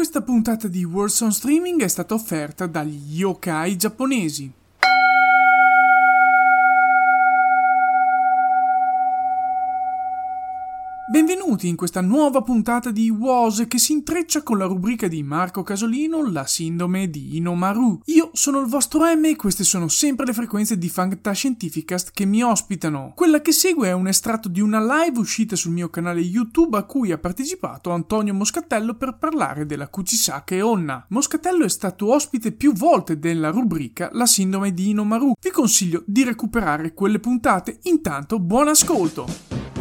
Questa 0.00 0.22
puntata 0.22 0.66
di 0.66 0.82
Words 0.82 1.20
on 1.20 1.30
Streaming 1.30 1.82
è 1.82 1.88
stata 1.88 2.14
offerta 2.14 2.66
dagli 2.66 3.18
yokai 3.18 3.76
giapponesi. 3.76 4.50
Benvenuti 11.10 11.66
in 11.66 11.74
questa 11.74 12.00
nuova 12.00 12.40
puntata 12.40 12.92
di 12.92 13.10
WOS 13.10 13.64
che 13.66 13.78
si 13.78 13.90
intreccia 13.90 14.44
con 14.44 14.58
la 14.58 14.66
rubrica 14.66 15.08
di 15.08 15.24
Marco 15.24 15.64
Casolino, 15.64 16.24
la 16.30 16.46
sindrome 16.46 17.10
di 17.10 17.36
Inomaru. 17.36 18.02
Io 18.04 18.30
sono 18.32 18.60
il 18.60 18.68
vostro 18.68 19.00
M 19.00 19.24
e 19.24 19.34
queste 19.34 19.64
sono 19.64 19.88
sempre 19.88 20.24
le 20.24 20.32
frequenze 20.32 20.78
di 20.78 20.88
Fantascientificast 20.88 22.12
che 22.12 22.26
mi 22.26 22.44
ospitano. 22.44 23.12
Quella 23.16 23.42
che 23.42 23.50
segue 23.50 23.88
è 23.88 23.92
un 23.92 24.06
estratto 24.06 24.48
di 24.48 24.60
una 24.60 24.78
live 24.78 25.18
uscita 25.18 25.56
sul 25.56 25.72
mio 25.72 25.90
canale 25.90 26.20
YouTube 26.20 26.76
a 26.76 26.84
cui 26.84 27.10
ha 27.10 27.18
partecipato 27.18 27.90
Antonio 27.90 28.32
Moscatello 28.32 28.94
per 28.94 29.16
parlare 29.18 29.66
della 29.66 29.88
Kuchisake 29.88 30.62
Onna. 30.62 31.06
Moscatello 31.08 31.64
è 31.64 31.68
stato 31.68 32.14
ospite 32.14 32.52
più 32.52 32.72
volte 32.72 33.18
della 33.18 33.50
rubrica 33.50 34.10
La 34.12 34.26
sindrome 34.26 34.72
di 34.72 34.90
Inomaru. 34.90 35.32
Vi 35.40 35.50
consiglio 35.50 36.04
di 36.06 36.22
recuperare 36.22 36.94
quelle 36.94 37.18
puntate. 37.18 37.80
Intanto 37.82 38.38
buon 38.38 38.68
ascolto! 38.68 39.49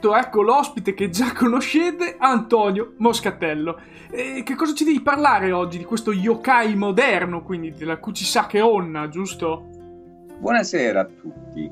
Detto, 0.00 0.16
ecco 0.16 0.40
l'ospite 0.40 0.94
che 0.94 1.10
già 1.10 1.32
conoscete, 1.34 2.16
Antonio 2.18 2.94
Moscatello. 2.96 3.78
E 4.10 4.42
che 4.42 4.54
cosa 4.54 4.74
ci 4.74 4.84
devi 4.84 5.02
parlare 5.02 5.52
oggi 5.52 5.76
di 5.76 5.84
questo 5.84 6.12
yokai 6.12 6.74
moderno, 6.74 7.42
quindi 7.42 7.72
della 7.72 7.98
Kuchisake 7.98 8.60
Onna, 8.60 9.08
giusto? 9.08 9.66
Buonasera 10.38 11.00
a 11.00 11.04
tutti. 11.04 11.70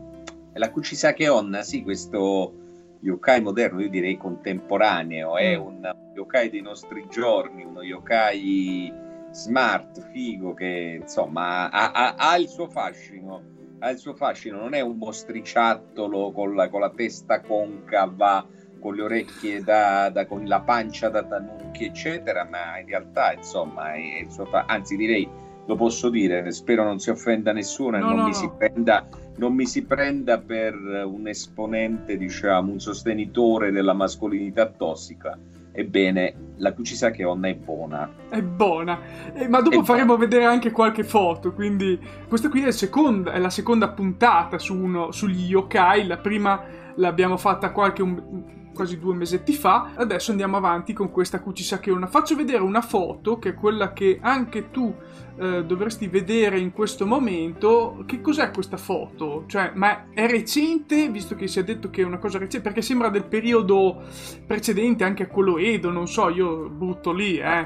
La 0.53 0.71
Kuchisake 0.71 1.27
Onna, 1.28 1.62
sì, 1.62 1.83
questo 1.83 2.53
yokai 3.00 3.41
moderno, 3.41 3.81
io 3.81 3.88
direi 3.88 4.19
contemporaneo, 4.19 5.37
è 5.37 5.55
un 5.55 5.81
yokai 6.15 6.50
dei 6.50 6.61
nostri 6.61 7.06
giorni, 7.09 7.65
uno 7.65 7.83
yokai 7.83 8.93
smart, 9.31 10.11
figo, 10.12 10.53
che 10.53 10.99
insomma 11.00 11.71
ha, 11.71 11.93
ha- 11.93 12.15
ha 12.17 12.37
il 12.37 12.49
suo 12.49 12.69
fascino. 12.69 13.56
Ha 13.81 13.91
il 13.91 13.99
suo 13.99 14.15
fascino, 14.15 14.59
non 14.59 14.75
è 14.75 14.81
un 14.81 14.97
mostriciattolo 14.99 16.33
con 16.33 16.55
la, 16.55 16.69
con 16.69 16.81
la 16.81 16.91
testa 16.91 17.41
concava, 17.41 18.44
con 18.81 18.94
le 18.94 19.03
orecchie 19.03 19.62
da, 19.62 20.11
da- 20.11 20.27
con 20.27 20.44
la 20.47 20.61
pancia 20.61 21.09
da 21.09 21.22
tanucchi, 21.22 21.84
eccetera, 21.84 22.44
ma 22.44 22.78
in 22.78 22.87
realtà 22.87 23.33
insomma 23.33 23.93
è 23.93 24.21
il 24.21 24.31
suo 24.31 24.47
fa- 24.47 24.65
anzi 24.67 24.97
direi 24.97 25.28
lo 25.67 25.77
posso 25.77 26.09
dire, 26.09 26.50
spero 26.50 26.83
non 26.83 26.99
si 26.99 27.11
offenda 27.11 27.53
nessuno 27.53 27.99
e 27.99 28.00
No, 28.00 28.06
non, 28.09 28.17
no, 28.17 28.25
mi 28.25 28.31
no. 28.31 28.37
Si 28.37 28.50
prenda, 28.56 29.06
non 29.37 29.55
mi 29.55 29.67
si 29.67 29.84
prenda 29.84 30.41
per 30.41 30.75
un 30.75 31.28
esponente, 31.28 32.17
diciamo, 32.17 32.72
un 32.72 32.81
sostenitore 32.81 33.70
della 33.70 33.93
mascolinità 33.93 34.67
tossica. 34.67 35.38
Ebbene, 35.79 36.35
la 36.57 36.73
Kuchisake 36.73 37.23
Onna 37.25 37.49
è 37.49 37.55
buona. 37.55 38.11
È 38.29 38.43
buona. 38.43 38.99
Eh, 39.33 39.47
ma 39.47 39.61
dopo 39.61 39.81
È 39.81 39.85
faremo 39.85 40.17
vedere 40.17 40.45
anche 40.45 40.73
qualche 40.73 41.05
foto. 41.05 41.53
Quindi, 41.53 41.97
questa 42.27 42.49
qui 42.49 42.63
è, 42.65 42.73
seconda- 42.73 43.31
è 43.33 43.39
la 43.39 43.49
seconda 43.51 43.89
puntata 43.91 44.59
su 44.59 44.75
uno, 44.77 45.13
sugli 45.13 45.49
yokai. 45.51 46.05
La 46.07 46.17
prima 46.19 46.61
l'abbiamo 46.97 47.37
fatta 47.37 47.71
qualche 47.71 48.03
un- 48.03 48.43
quasi 48.79 48.97
due 48.97 49.13
mesetti 49.13 49.55
fa. 49.55 49.91
Adesso 49.97 50.31
andiamo 50.31 50.57
avanti 50.57 50.93
con 50.93 51.11
questa 51.11 51.41
Kuchisake 51.41 51.91
Onna. 51.91 52.07
Faccio 52.07 52.37
vedere 52.37 52.63
una 52.63 52.81
foto 52.81 53.41
che 53.41 53.49
è 53.49 53.55
quella 53.55 53.93
che 53.93 54.21
anche 54.23 54.71
tu 54.71 54.95
eh, 55.37 55.65
dovresti 55.65 56.07
vedere 56.07 56.61
in 56.61 56.71
questo 56.71 57.05
momento. 57.05 58.05
Che 58.07 58.21
cos'è 58.21 58.53
questa 58.53 58.77
foto? 58.77 59.43
Cioè, 59.49 59.73
ma 59.75 60.11
è 60.15 60.29
recente, 60.29 61.09
visto 61.11 61.35
che 61.35 61.49
si 61.49 61.59
è 61.59 61.65
detto 61.65 61.91
che 61.91 62.03
è 62.03 62.05
una 62.05 62.19
cosa 62.19 62.39
recente, 62.39 62.61
perché 62.61 62.81
sembra 62.81 63.09
del 63.09 63.25
periodo 63.25 64.01
precedente 64.47 65.03
anche 65.03 65.25
a 65.25 65.27
quello 65.27 65.59
Edo, 65.59 65.91
non 65.91 66.07
so, 66.07 66.29
io 66.29 66.69
butto 66.69 67.13
lì, 67.13 67.39
eh. 67.39 67.65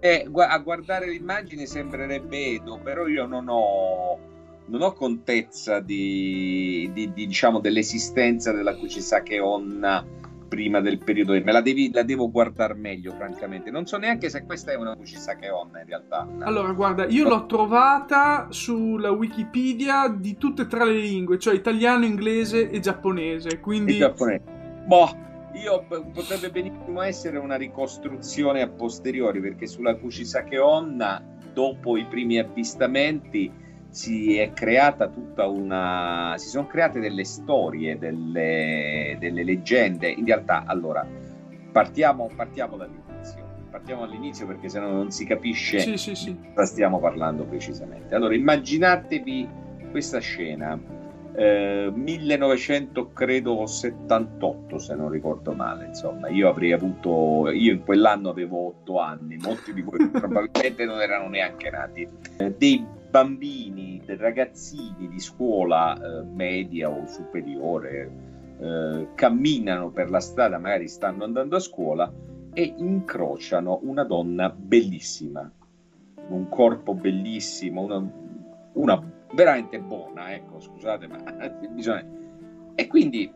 Eh, 0.00 0.26
gu- 0.28 0.46
a 0.46 0.58
guardare 0.58 1.08
l'immagine 1.08 1.64
sembrerebbe 1.64 2.56
Edo, 2.56 2.78
però 2.82 3.06
io 3.06 3.24
non 3.24 3.46
ho, 3.48 4.18
non 4.66 4.82
ho 4.82 4.92
contezza 4.92 5.80
di, 5.80 6.90
di, 6.92 7.10
di, 7.14 7.26
diciamo, 7.26 7.58
dell'esistenza 7.58 8.52
della 8.52 8.76
Kuchisake 8.76 9.40
Onna 9.40 10.20
prima 10.52 10.80
del 10.80 10.98
periodo 10.98 11.32
me 11.32 11.50
la, 11.50 11.62
devi, 11.62 11.90
la 11.90 12.02
devo 12.02 12.30
guardare 12.30 12.74
meglio 12.74 13.12
francamente 13.12 13.70
non 13.70 13.86
so 13.86 13.96
neanche 13.96 14.28
se 14.28 14.44
questa 14.44 14.72
è 14.72 14.74
una 14.74 14.94
Kuchisake 14.94 15.48
Onna 15.48 15.80
in 15.80 15.86
realtà 15.86 16.28
allora 16.40 16.72
guarda 16.72 17.06
io 17.06 17.26
l'ho 17.26 17.46
trovata 17.46 18.48
sulla 18.50 19.10
Wikipedia 19.12 20.08
di 20.08 20.36
tutte 20.36 20.62
e 20.62 20.66
tre 20.66 20.84
le 20.84 20.98
lingue 20.98 21.38
cioè 21.38 21.54
italiano, 21.54 22.04
inglese 22.04 22.68
e 22.68 22.80
giapponese 22.80 23.60
quindi 23.60 23.94
e 23.94 23.98
giapponese. 24.00 24.42
boh 24.84 25.16
io 25.54 25.86
potrebbe 26.12 26.50
benissimo 26.50 27.00
essere 27.00 27.38
una 27.38 27.56
ricostruzione 27.56 28.60
a 28.60 28.68
posteriori 28.68 29.40
perché 29.40 29.66
sulla 29.66 29.94
Kuchisake 29.96 30.58
Onna 30.58 31.22
dopo 31.54 31.96
i 31.96 32.04
primi 32.04 32.38
avvistamenti 32.38 33.50
si 33.92 34.36
è 34.38 34.52
creata 34.54 35.06
tutta 35.08 35.46
una 35.46 36.34
si 36.38 36.48
sono 36.48 36.66
create 36.66 36.98
delle 36.98 37.24
storie 37.24 37.98
delle, 37.98 39.18
delle 39.20 39.44
leggende. 39.44 40.08
In 40.08 40.24
realtà 40.24 40.64
allora 40.66 41.06
partiamo, 41.70 42.30
partiamo 42.34 42.78
dall'inizio. 42.78 43.50
Partiamo 43.70 44.06
dall'inizio 44.06 44.46
perché 44.46 44.70
sennò 44.70 44.90
non 44.90 45.10
si 45.10 45.26
capisce 45.26 45.80
sì, 45.80 45.98
sì, 45.98 46.14
sì. 46.14 46.34
cosa 46.54 46.64
stiamo 46.64 46.98
parlando 47.00 47.44
precisamente. 47.44 48.14
Allora 48.14 48.34
immaginatevi 48.34 49.46
questa 49.90 50.20
scena. 50.20 50.80
Eh, 51.34 51.90
1978 51.94 54.78
se 54.78 54.94
non 54.94 55.10
ricordo 55.10 55.52
male 55.52 55.84
insomma. 55.86 56.30
Io 56.30 56.48
avrei 56.48 56.72
avuto 56.72 57.50
io 57.50 57.72
in 57.72 57.84
quell'anno 57.84 58.30
avevo 58.30 58.68
otto 58.68 59.00
anni. 59.00 59.36
Molti 59.36 59.74
di 59.74 59.82
voi 59.82 60.08
probabilmente 60.12 60.86
non 60.86 61.02
erano 61.02 61.28
neanche 61.28 61.68
nati. 61.68 62.08
Eh, 62.38 62.54
dei 62.56 63.00
bambini 63.12 64.02
ragazzini 64.06 65.06
di 65.06 65.20
scuola 65.20 65.94
eh, 65.94 66.22
media 66.24 66.88
o 66.88 67.04
superiore 67.06 68.10
eh, 68.58 69.08
camminano 69.14 69.90
per 69.90 70.08
la 70.08 70.18
strada 70.18 70.56
magari 70.56 70.88
stanno 70.88 71.24
andando 71.24 71.56
a 71.56 71.60
scuola 71.60 72.10
e 72.54 72.74
incrociano 72.78 73.80
una 73.82 74.04
donna 74.04 74.48
bellissima. 74.48 75.50
Un 76.28 76.48
corpo 76.48 76.94
bellissimo 76.94 77.82
una, 77.82 78.10
una 78.72 79.12
veramente 79.34 79.78
buona, 79.78 80.32
ecco, 80.32 80.58
scusate, 80.58 81.06
ma 81.06 81.18
bisogna... 81.70 82.06
E 82.74 82.86
quindi 82.86 83.30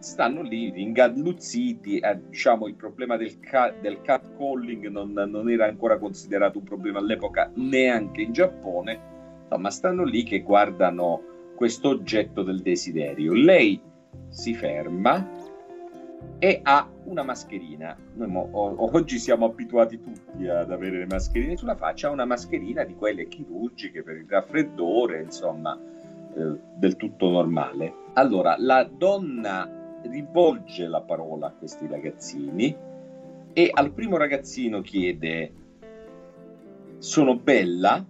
stanno 0.00 0.42
lì 0.42 0.70
ingalluzziti, 0.82 1.98
eh, 1.98 2.20
diciamo 2.28 2.66
il 2.66 2.74
problema 2.74 3.16
del, 3.16 3.40
ca- 3.40 3.72
del 3.80 4.02
catcalling 4.02 4.88
non, 4.88 5.12
non, 5.12 5.48
era 5.48 5.64
ancora 5.64 5.96
considerato 5.96 6.58
un 6.58 6.64
problema 6.64 6.98
all'epoca 6.98 7.50
neanche 7.54 8.20
in 8.20 8.32
Giappone, 8.32 9.13
ma 9.56 9.70
stanno 9.70 10.04
lì 10.04 10.22
che 10.24 10.42
guardano 10.42 11.22
questo 11.54 11.90
oggetto 11.90 12.42
del 12.42 12.60
desiderio. 12.60 13.32
Lei 13.32 13.80
si 14.28 14.54
ferma 14.54 15.26
e 16.38 16.60
ha 16.62 16.88
una 17.04 17.22
mascherina. 17.22 17.96
Noi 18.14 18.28
mo, 18.28 18.48
oggi 18.52 19.18
siamo 19.18 19.46
abituati 19.46 20.00
tutti 20.00 20.46
ad 20.48 20.70
avere 20.70 20.98
le 20.98 21.06
mascherine 21.06 21.56
sulla 21.56 21.76
faccia, 21.76 22.08
ha 22.08 22.12
una 22.12 22.24
mascherina 22.24 22.84
di 22.84 22.94
quelle 22.94 23.28
chirurgiche 23.28 24.02
per 24.02 24.16
il 24.16 24.26
raffreddore, 24.28 25.22
insomma, 25.22 25.78
eh, 26.36 26.58
del 26.76 26.96
tutto 26.96 27.30
normale. 27.30 27.94
Allora, 28.14 28.56
la 28.58 28.84
donna 28.84 29.98
rivolge 30.02 30.86
la 30.86 31.00
parola 31.00 31.46
a 31.46 31.52
questi 31.52 31.86
ragazzini 31.86 32.76
e 33.52 33.70
al 33.72 33.92
primo 33.92 34.16
ragazzino 34.16 34.80
chiede 34.80 35.52
sono 36.98 37.36
bella 37.36 38.04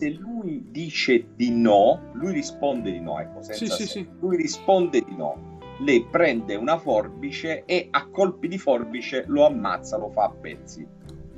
se 0.00 0.10
lui 0.10 0.64
dice 0.70 1.26
di 1.36 1.50
no 1.50 2.10
lui 2.14 2.32
risponde 2.32 2.90
di 2.90 3.00
no 3.00 3.20
ecco 3.20 3.42
senza 3.42 3.74
sì, 3.74 3.82
sì, 3.82 3.86
sì. 3.86 4.08
lui 4.18 4.36
risponde 4.36 5.02
di 5.02 5.14
no 5.14 5.50
lei 5.80 6.04
prende 6.10 6.56
una 6.56 6.78
forbice 6.78 7.64
e 7.64 7.88
a 7.90 8.06
colpi 8.08 8.48
di 8.48 8.58
forbice 8.58 9.24
lo 9.28 9.46
ammazza, 9.46 9.96
lo 9.96 10.10
fa 10.10 10.24
a 10.24 10.30
pezzi. 10.30 10.86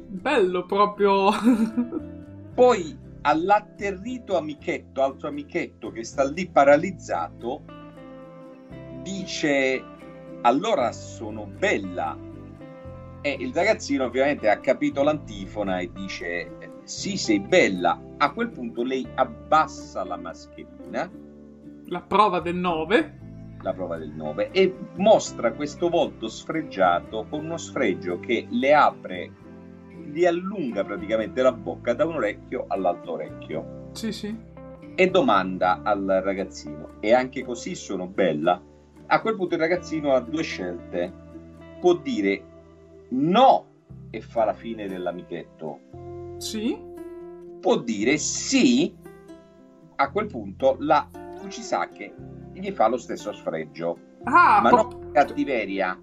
Bello 0.08 0.66
proprio. 0.66 1.30
Poi 2.54 2.98
all'atterrito 3.22 4.36
amichetto, 4.36 5.02
altro 5.02 5.28
amichetto 5.28 5.90
che 5.90 6.02
sta 6.02 6.24
lì 6.28 6.48
paralizzato, 6.48 7.62
dice 9.02 9.82
allora 10.42 10.90
sono 10.92 11.46
bella. 11.46 12.18
E 13.24 13.36
il 13.38 13.54
ragazzino 13.54 14.04
ovviamente 14.06 14.48
ha 14.48 14.58
capito 14.58 15.04
l'antifona 15.04 15.78
e 15.78 15.90
dice 15.92 16.71
sì, 16.84 17.16
sei 17.16 17.40
bella. 17.40 18.00
A 18.18 18.32
quel 18.32 18.50
punto 18.50 18.82
lei 18.82 19.06
abbassa 19.14 20.04
la 20.04 20.16
mascherina. 20.16 21.10
La 21.86 22.00
prova 22.00 22.40
del 22.40 22.56
9 22.56 23.20
la 23.62 23.72
prova 23.72 23.96
del 23.96 24.10
9 24.10 24.50
e 24.50 24.74
mostra 24.96 25.52
questo 25.52 25.88
volto 25.88 26.28
sfregiato 26.28 27.26
con 27.28 27.44
uno 27.44 27.56
sfregio 27.56 28.18
che 28.18 28.46
le 28.50 28.74
apre, 28.74 29.30
gli 30.10 30.24
allunga 30.24 30.84
praticamente 30.84 31.42
la 31.42 31.52
bocca 31.52 31.94
da 31.94 32.04
un 32.04 32.16
orecchio 32.16 32.64
all'altro 32.68 33.12
orecchio. 33.12 33.90
Sì, 33.92 34.12
sì. 34.12 34.36
E 34.94 35.10
domanda 35.10 35.80
al 35.82 36.20
ragazzino, 36.22 37.00
e 37.00 37.14
anche 37.14 37.44
così 37.44 37.74
sono 37.74 38.06
bella? 38.06 38.60
A 39.06 39.20
quel 39.20 39.36
punto 39.36 39.54
il 39.54 39.60
ragazzino 39.60 40.12
ha 40.12 40.20
due 40.20 40.42
scelte. 40.42 41.20
Può 41.80 41.94
dire 41.94 42.42
no 43.10 43.66
e 44.10 44.20
fa 44.20 44.44
la 44.44 44.52
fine 44.52 44.86
dell'amichetto. 44.86 45.80
Sì. 46.42 46.76
Può 47.60 47.78
dire 47.78 48.18
sì. 48.18 48.92
A 49.94 50.10
quel 50.10 50.26
punto 50.26 50.76
la 50.80 51.08
Kuchisake 51.38 52.14
gli 52.52 52.70
fa 52.72 52.88
lo 52.88 52.96
stesso 52.96 53.32
sfregio. 53.32 53.96
Ah, 54.24 54.60
ma 54.60 54.70
po- 54.70 54.76
non 54.76 54.88
per 54.88 55.10
cattiveria, 55.12 55.96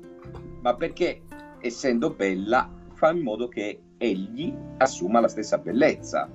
ma 0.62 0.76
perché 0.76 1.24
essendo 1.60 2.12
bella 2.12 2.70
fa 2.94 3.12
in 3.12 3.22
modo 3.22 3.50
che 3.50 3.82
egli 3.98 4.56
assuma 4.78 5.20
la 5.20 5.28
stessa 5.28 5.58
bellezza. 5.58 6.30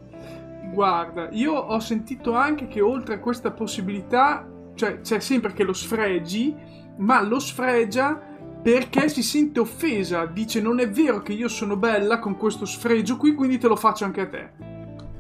Guarda, 0.73 1.31
io 1.31 1.55
ho 1.55 1.79
sentito 1.81 2.35
anche 2.35 2.67
che 2.67 2.83
oltre 2.83 3.15
a 3.15 3.21
questa 3.21 3.53
possibilità, 3.53 4.47
cioè 4.75 5.01
c'è 5.01 5.21
sempre 5.21 5.55
che 5.55 5.65
lo 5.65 5.73
sfregi, 5.73 6.55
ma 6.99 7.23
lo 7.23 7.39
sfregia 7.39 8.34
perché 8.65 9.11
si 9.11 9.23
sente 9.23 9.61
offesa, 9.61 10.25
dice 10.25 10.63
non 10.63 10.81
è 10.81 10.89
vero 10.89 11.21
che 11.21 11.35
io 11.35 11.49
sono 11.49 11.77
bella 11.77 12.19
con 12.19 12.39
questo 12.39 12.65
sfregio 12.65 13.19
qui, 13.19 13.35
quindi 13.35 13.59
te 13.59 13.69
lo 13.69 13.77
faccio 13.77 14.07
anche 14.07 14.23
a 14.23 14.27
te. 14.27 14.51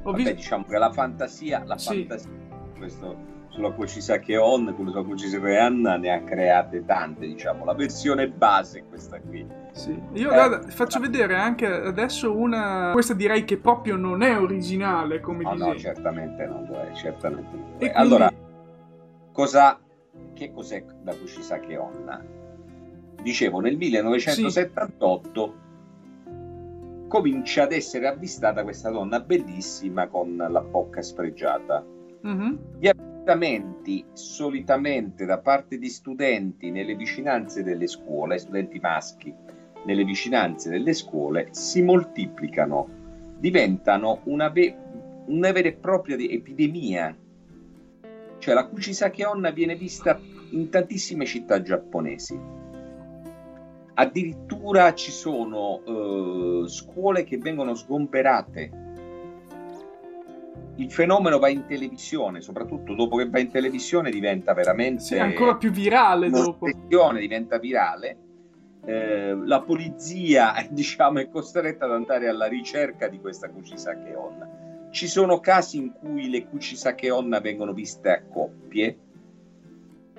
Ho 0.02 0.12
Vabbè, 0.12 0.17
visto... 0.17 0.32
diciamo 0.32 0.64
che 0.64 0.79
la 0.79 0.91
fantasia, 0.91 1.62
la 1.67 1.76
sì. 1.76 2.06
fantasia, 2.06 2.31
questo 2.79 3.32
sulla 3.50 3.70
Kuchisake 3.70 4.38
On, 4.38 4.75
con 4.75 4.87
la 4.87 4.93
sua 4.93 5.05
Kuchisake 5.05 5.58
Anna 5.58 5.99
ne 5.99 6.11
ha 6.11 6.23
create 6.23 6.87
tante, 6.87 7.26
diciamo, 7.26 7.67
la 7.67 7.75
versione 7.75 8.31
base 8.31 8.79
è 8.79 8.85
questa 8.88 9.20
qui. 9.20 9.46
Sì. 9.72 9.91
Io 10.15 10.31
eh, 10.31 10.34
guarda, 10.34 10.67
faccio 10.69 10.98
vedere 10.98 11.36
anche 11.36 11.67
adesso 11.67 12.34
una, 12.34 12.93
questa 12.93 13.13
direi 13.13 13.44
che 13.44 13.58
proprio 13.58 13.96
non 13.96 14.22
è 14.22 14.41
originale 14.41 15.20
come 15.20 15.43
no, 15.43 15.53
disegno. 15.53 15.72
No, 15.72 15.79
certamente 15.79 16.46
non 16.46 16.67
lo 16.67 16.81
è, 16.81 16.93
certamente 16.94 17.51
non 17.51 17.60
lo 17.60 17.74
è. 17.74 17.77
Quindi... 17.77 17.94
Allora, 17.94 18.32
cosa, 19.32 19.79
che 20.32 20.51
cos'è 20.51 20.82
la 21.05 21.15
Kuchisake 21.15 21.77
On? 21.77 22.43
Dicevo, 23.25 23.61
nel 23.61 23.79
1978 23.79 25.55
sì. 26.25 26.29
comincia 27.09 27.63
ad 27.63 27.73
essere 27.73 28.07
avvistata 28.07 28.63
questa 28.63 28.91
donna 28.91 29.19
bellissima 29.19 30.09
con 30.09 30.37
la 30.37 30.61
bocca 30.61 31.01
sfregiata. 31.01 31.83
Mm-hmm. 32.27 32.55
Gli 32.79 32.87
appuntamenti 32.87 34.05
solitamente 34.13 35.25
da 35.25 35.39
parte 35.39 35.79
di 35.79 35.89
studenti 35.89 36.71
nelle 36.71 36.95
vicinanze 36.95 37.63
delle 37.63 37.87
scuole, 37.87 38.37
studenti 38.37 38.79
maschi 38.79 39.35
nelle 39.87 40.05
vicinanze 40.05 40.69
delle 40.69 40.93
scuole, 40.93 41.49
si 41.53 41.81
moltiplicano, 41.81 42.89
diventano 43.39 44.21
una, 44.25 44.51
ve- 44.51 44.77
una 45.29 45.51
vera 45.51 45.69
e 45.69 45.73
propria 45.73 46.17
epidemia. 46.19 47.17
Cioè 48.37 48.55
la 48.55 48.67
Kuchisake 48.67 49.25
Onna 49.25 49.51
viene 49.51 49.77
vista 49.77 50.21
in 50.51 50.69
tantissime 50.69 51.25
città 51.25 51.63
giapponesi. 51.63 52.64
Addirittura 53.94 54.93
ci 54.94 55.10
sono 55.10 55.81
uh, 55.84 56.67
scuole 56.67 57.24
che 57.24 57.39
vengono 57.39 57.74
sgomberate 57.74 58.82
il 60.77 60.91
fenomeno 60.91 61.39
va 61.39 61.48
in 61.48 61.67
televisione, 61.67 62.41
soprattutto 62.41 62.94
dopo 62.94 63.17
che 63.17 63.29
va 63.29 63.39
in 63.39 63.51
televisione 63.51 64.10
diventa 64.10 64.55
veramente... 64.55 65.03
Sì, 65.03 65.19
ancora 65.19 65.56
più 65.56 65.70
virale 65.70 66.31
dopo. 66.31 66.69
diventa 67.20 67.58
virale. 67.58 68.19
Eh, 68.84 69.34
la 69.44 69.60
polizia 69.60 70.55
diciamo, 70.70 71.20
è 71.20 71.29
costretta 71.29 71.84
ad 71.84 71.93
andare 71.93 72.29
alla 72.29 72.46
ricerca 72.46 73.08
di 73.08 73.20
questa 73.20 73.48
Kuchisake 73.51 74.15
Onna. 74.15 74.89
Ci 74.91 75.06
sono 75.06 75.41
casi 75.41 75.79
in 75.79 75.93
cui 75.93 76.29
le 76.29 76.46
Kuchisake 76.46 77.10
Onna 77.10 77.41
vengono 77.41 77.72
viste 77.72 78.10
a 78.10 78.22
coppie, 78.22 78.98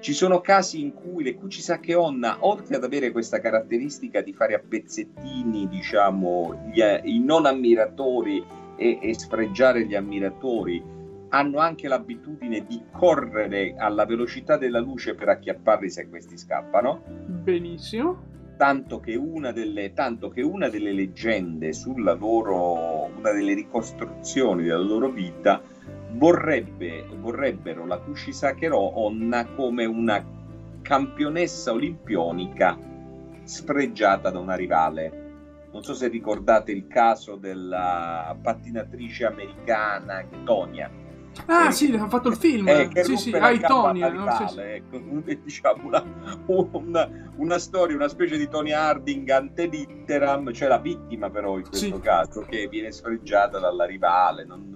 ci 0.05 0.13
sono 0.13 0.39
casi 0.39 0.81
in 0.81 0.93
cui 0.93 1.23
le 1.23 1.33
Kuchisake 1.33 1.95
Onna, 1.95 2.37
oltre 2.41 2.75
ad 2.75 2.83
avere 2.83 3.09
questa 3.09 3.39
caratteristica 3.39 4.21
di 4.21 4.33
fare 4.33 4.53
a 4.53 4.59
pezzettini, 4.59 5.67
diciamo, 5.67 6.69
gli, 6.71 6.79
i 7.05 7.19
non 7.19 7.47
ammiratori 7.47 8.45
e, 8.75 8.99
e 9.01 9.13
sfregiare 9.17 9.87
gli 9.87 9.95
ammiratori 9.95 10.79
hanno 11.29 11.57
anche 11.57 11.87
l'abitudine 11.87 12.67
di 12.67 12.83
correre 12.91 13.73
alla 13.79 14.05
velocità 14.05 14.57
della 14.57 14.77
luce 14.77 15.15
per 15.15 15.29
acchiapparli 15.29 15.89
se 15.89 16.07
questi 16.07 16.37
scappano. 16.37 17.01
Benissimo. 17.25 18.33
Tanto 18.57 18.99
che 18.99 19.15
una 19.15 19.51
delle, 19.51 19.93
tanto 19.93 20.29
che 20.29 20.43
una 20.43 20.69
delle 20.69 20.93
leggende 20.93 21.73
sulla 21.73 22.13
loro, 22.13 23.05
una 23.05 23.31
delle 23.31 23.55
ricostruzioni 23.55 24.65
della 24.65 24.77
loro 24.77 25.09
vita 25.09 25.63
vorrebbe, 26.11 27.05
vorrebbero 27.19 27.85
la 27.85 27.97
Kushisake-ro 27.97 28.99
Onna 28.99 29.45
come 29.45 29.85
una 29.85 30.23
campionessa 30.81 31.71
olimpionica 31.71 32.77
sfregiata 33.43 34.29
da 34.29 34.39
una 34.39 34.55
rivale. 34.55 35.23
Non 35.71 35.83
so 35.83 35.93
se 35.93 36.07
ricordate 36.07 36.71
il 36.71 36.87
caso 36.87 37.35
della 37.35 38.35
pattinatrice 38.41 39.25
americana 39.25 40.25
Tonia 40.45 40.89
Ah, 41.45 41.67
eh, 41.67 41.71
sì, 41.71 41.91
hanno 41.91 42.07
fatto 42.07 42.29
il 42.29 42.37
film. 42.37 42.67
Eh, 42.67 42.89
sì, 43.03 43.17
sì, 43.17 43.31
Aitonia. 43.31 44.09
No? 44.09 44.31
Sì, 44.31 44.53
sì. 44.53 44.59
Ecco, 44.61 44.99
diciamo 45.43 45.87
una, 45.87 46.03
una, 46.45 47.09
una, 47.35 47.57
storia, 47.57 47.95
una 47.95 48.07
specie 48.07 48.37
di 48.37 48.47
Tony 48.47 48.71
Harding 48.71 49.29
ante 49.29 49.65
litteram, 49.65 50.51
cioè 50.53 50.67
la 50.67 50.79
vittima 50.79 51.29
però 51.29 51.57
in 51.57 51.67
questo 51.67 51.95
sì. 51.95 51.99
caso, 51.99 52.41
che 52.41 52.67
viene 52.67 52.91
sfreggiata 52.91 53.59
dalla 53.59 53.85
rivale. 53.85 54.45
Non, 54.45 54.74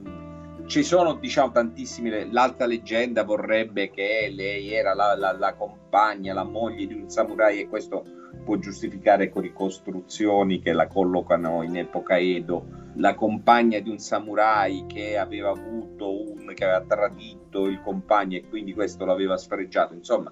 ci 0.69 0.83
sono, 0.83 1.15
diciamo, 1.15 1.51
tantissime. 1.51 2.31
L'altra 2.31 2.67
leggenda 2.67 3.23
vorrebbe 3.23 3.89
che 3.89 4.31
lei 4.31 4.71
era 4.71 4.93
la, 4.93 5.15
la, 5.17 5.35
la 5.35 5.55
compagna, 5.55 6.31
la 6.31 6.43
moglie 6.43 6.85
di 6.85 6.93
un 6.93 7.09
samurai, 7.09 7.59
e 7.59 7.67
questo 7.67 8.05
può 8.45 8.55
giustificare 8.57 9.29
con 9.29 9.41
ricostruzioni 9.41 10.61
che 10.61 10.71
la 10.71 10.87
collocano 10.87 11.63
in 11.63 11.75
epoca 11.75 12.19
Edo 12.19 12.77
la 12.95 13.15
compagna 13.15 13.79
di 13.79 13.89
un 13.89 13.97
samurai 13.97 14.85
che 14.87 15.17
aveva 15.17 15.49
avuto 15.49 16.31
un 16.31 16.53
che 16.53 16.65
aveva 16.65 16.81
tradito 16.81 17.65
il 17.65 17.81
compagno 17.81 18.37
e 18.37 18.47
quindi 18.47 18.73
questo 18.73 19.05
l'aveva 19.05 19.37
sfregiato 19.37 19.93
insomma 19.93 20.31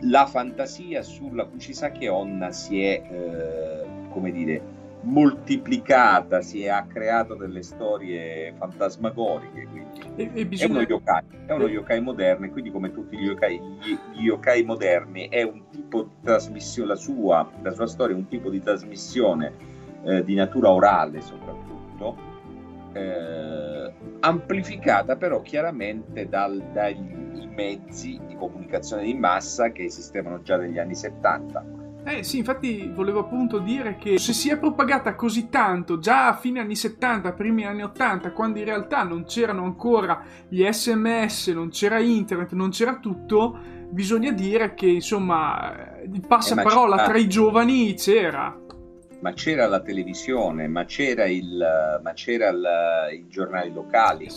la 0.00 0.26
fantasia 0.26 1.02
sulla 1.02 1.44
Kuchisake 1.44 2.08
Onna 2.08 2.50
si 2.52 2.82
è 2.82 3.02
eh, 3.10 4.08
come 4.10 4.30
dire 4.30 4.83
moltiplicata 5.04 6.40
si 6.40 6.64
è 6.64 6.68
ha 6.68 6.84
creato 6.86 7.34
delle 7.34 7.62
storie 7.62 8.54
fantasmagoriche 8.58 9.66
quindi 9.70 10.00
e, 10.16 10.30
e 10.34 10.46
bisogna... 10.46 10.72
è 10.72 10.76
uno 10.76 10.86
yokai 10.88 11.22
è 11.46 11.52
uno 11.52 11.68
yokai 11.68 12.00
moderno 12.00 12.46
e 12.46 12.50
quindi 12.50 12.70
come 12.70 12.92
tutti 12.92 13.16
gli 13.16 13.26
yokai, 13.26 13.60
gli, 13.80 14.24
yokai 14.24 14.64
moderni 14.64 15.28
è 15.28 15.42
un 15.42 15.62
tipo 15.70 16.02
di 16.02 16.14
trasmissione 16.22 16.88
la 16.88 16.96
sua, 16.96 17.50
la 17.62 17.70
sua 17.70 17.86
storia 17.86 18.14
è 18.14 18.18
un 18.18 18.28
tipo 18.28 18.50
di 18.50 18.60
trasmissione 18.60 19.52
eh, 20.04 20.24
di 20.24 20.34
natura 20.34 20.70
orale 20.70 21.20
soprattutto 21.20 21.74
tutto, 21.94 22.16
eh, 22.92 23.92
amplificata 24.20 25.16
però 25.16 25.40
chiaramente 25.40 26.28
dal, 26.28 26.62
dai 26.72 27.22
mezzi 27.54 28.20
di 28.26 28.34
comunicazione 28.36 29.04
di 29.04 29.14
massa 29.14 29.70
che 29.70 29.84
esistevano 29.84 30.42
già 30.42 30.56
negli 30.56 30.78
anni 30.78 30.94
70. 30.94 31.82
Eh 32.06 32.22
sì, 32.22 32.38
infatti 32.38 32.90
volevo 32.92 33.20
appunto 33.20 33.58
dire 33.58 33.96
che 33.96 34.18
se 34.18 34.34
si 34.34 34.50
è 34.50 34.58
propagata 34.58 35.14
così 35.14 35.48
tanto 35.48 35.98
già 35.98 36.28
a 36.28 36.36
fine 36.36 36.60
anni 36.60 36.76
70, 36.76 37.32
primi 37.32 37.64
anni 37.64 37.82
80, 37.82 38.32
quando 38.32 38.58
in 38.58 38.66
realtà 38.66 39.04
non 39.04 39.24
c'erano 39.24 39.64
ancora 39.64 40.22
gli 40.46 40.70
sms, 40.70 41.48
non 41.48 41.70
c'era 41.70 41.98
internet, 41.98 42.52
non 42.52 42.68
c'era 42.68 42.98
tutto, 42.98 43.58
bisogna 43.88 44.32
dire 44.32 44.74
che 44.74 44.86
insomma 44.86 45.98
il 46.02 46.20
passaparola 46.26 47.02
eh, 47.02 47.06
tra 47.06 47.16
i 47.16 47.26
giovani 47.26 47.94
c'era. 47.94 48.54
Ma 49.20 49.32
c'era 49.32 49.66
la 49.66 49.80
televisione, 49.80 50.68
ma 50.68 50.84
c'era 50.84 51.24
il, 51.24 52.00
ma 52.02 52.12
c'era 52.12 52.50
il, 52.50 52.66
i 53.14 53.28
giornali 53.28 53.72
locali 53.72 54.28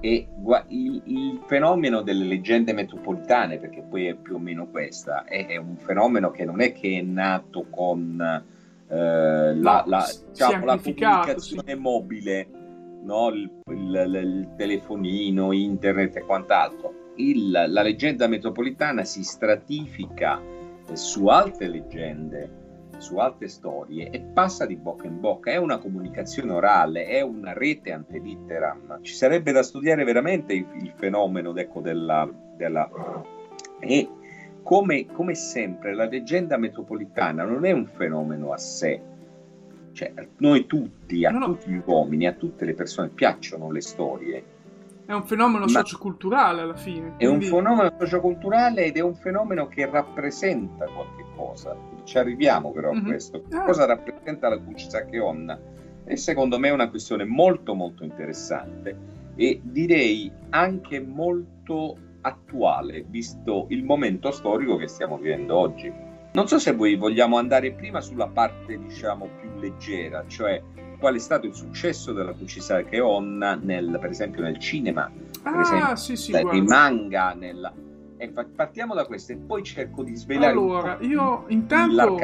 e 0.00 0.26
il, 0.68 1.02
il, 1.04 1.40
fenomeno 1.46 2.00
delle 2.00 2.24
leggende 2.24 2.72
metropolitane, 2.72 3.58
perché 3.58 3.82
poi 3.82 4.06
è 4.06 4.14
più 4.14 4.36
o 4.36 4.38
meno 4.38 4.66
questa, 4.68 5.24
è, 5.24 5.46
è 5.46 5.56
un 5.56 5.76
fenomeno 5.76 6.30
che 6.30 6.44
non 6.44 6.60
è 6.60 6.72
che 6.72 6.98
è 6.98 7.02
nato 7.02 7.66
con 7.68 8.18
eh, 8.88 9.54
la, 9.54 9.84
la, 9.86 10.06
diciamo, 10.30 10.64
la 10.64 10.78
comunicazione 10.78 11.74
sì. 11.74 11.78
mobile, 11.78 12.48
no? 13.02 13.28
il, 13.28 13.50
il, 13.68 14.48
telefonino, 14.56 15.52
internet 15.52 16.16
e 16.16 16.20
quant'altro. 16.22 16.94
la 17.16 17.82
leggenda 17.82 18.26
metropolitana 18.26 19.04
si 19.04 19.22
stratifica 19.22 20.40
su 20.94 21.26
altre 21.26 21.68
leggende 21.68 22.59
su 23.00 23.16
altre 23.18 23.48
storie 23.48 24.10
e 24.10 24.20
passa 24.20 24.66
di 24.66 24.76
bocca 24.76 25.06
in 25.06 25.20
bocca, 25.20 25.50
è 25.50 25.56
una 25.56 25.78
comunicazione 25.78 26.52
orale, 26.52 27.06
è 27.06 27.20
una 27.20 27.52
rete 27.52 27.92
antelitteram. 27.92 29.00
Ci 29.02 29.14
sarebbe 29.14 29.52
da 29.52 29.62
studiare 29.62 30.04
veramente 30.04 30.52
il, 30.52 30.66
il 30.80 30.92
fenomeno 30.96 31.54
ecco, 31.56 31.80
della, 31.80 32.28
della... 32.56 32.88
E 33.78 34.08
come, 34.62 35.06
come, 35.06 35.34
sempre 35.34 35.94
la 35.94 36.04
leggenda 36.04 36.56
metropolitana 36.56 37.44
non 37.44 37.64
è 37.64 37.72
un 37.72 37.86
fenomeno 37.86 38.52
a 38.52 38.58
sé, 38.58 39.00
cioè 39.92 40.12
noi 40.38 40.66
tutti, 40.66 41.24
a 41.24 41.30
no, 41.30 41.38
no. 41.38 41.46
tutti 41.46 41.70
gli 41.70 41.82
uomini, 41.84 42.26
a 42.26 42.32
tutte 42.32 42.64
le 42.64 42.74
persone 42.74 43.08
piacciono 43.08 43.70
le 43.70 43.80
storie. 43.80 44.44
È 45.10 45.12
un 45.12 45.24
fenomeno 45.24 45.64
Ma 45.64 45.70
socioculturale 45.70 46.60
alla 46.60 46.76
fine. 46.76 47.16
Quindi... 47.16 47.24
È 47.24 47.26
un 47.26 47.40
fenomeno 47.40 47.92
socioculturale 47.98 48.84
ed 48.84 48.96
è 48.96 49.00
un 49.00 49.16
fenomeno 49.16 49.66
che 49.66 49.84
rappresenta 49.90 50.84
qualche 50.84 51.24
cosa 51.34 51.76
ci 52.04 52.16
arriviamo 52.16 52.70
però 52.70 52.92
mm-hmm. 52.92 53.04
a 53.04 53.06
questo. 53.08 53.42
Ah. 53.50 53.64
Cosa 53.64 53.86
rappresenta 53.86 54.48
la 54.48 54.58
Kuchisake 54.60 55.18
Onna? 55.18 55.58
E 56.04 56.16
secondo 56.16 56.60
me 56.60 56.68
è 56.68 56.70
una 56.70 56.88
questione 56.90 57.24
molto 57.24 57.74
molto 57.74 58.04
interessante 58.04 58.96
e 59.34 59.60
direi 59.64 60.30
anche 60.50 61.00
molto 61.00 61.96
attuale, 62.20 63.04
visto 63.08 63.66
il 63.70 63.82
momento 63.82 64.30
storico 64.30 64.76
che 64.76 64.86
stiamo 64.86 65.18
vivendo 65.18 65.56
oggi. 65.56 65.92
Non 66.34 66.46
so 66.46 66.60
se 66.60 66.72
voi 66.72 66.94
vogliamo 66.94 67.36
andare 67.36 67.72
prima 67.72 68.00
sulla 68.00 68.28
parte, 68.28 68.78
diciamo, 68.78 69.28
più 69.40 69.58
leggera, 69.58 70.24
cioè 70.28 70.62
qual 71.00 71.14
è 71.14 71.18
stato 71.18 71.46
il 71.46 71.54
successo 71.54 72.12
della 72.12 72.32
Kuchisake 72.32 73.00
Onna, 73.00 73.58
nel, 73.60 73.96
per 73.98 74.10
esempio 74.10 74.42
nel 74.42 74.58
cinema, 74.58 75.10
ah, 75.42 75.50
per 75.50 75.60
esempio, 75.60 75.96
sì, 75.96 76.16
sì, 76.16 76.32
nei 76.32 76.62
manga, 76.62 77.32
nella, 77.32 77.72
e 78.18 78.28
partiamo 78.28 78.94
da 78.94 79.06
questo 79.06 79.32
e 79.32 79.36
poi 79.36 79.62
cerco 79.64 80.02
di 80.04 80.14
svelare. 80.14 80.52
Allora, 80.52 80.98
io 81.00 81.46
intanto. 81.48 82.18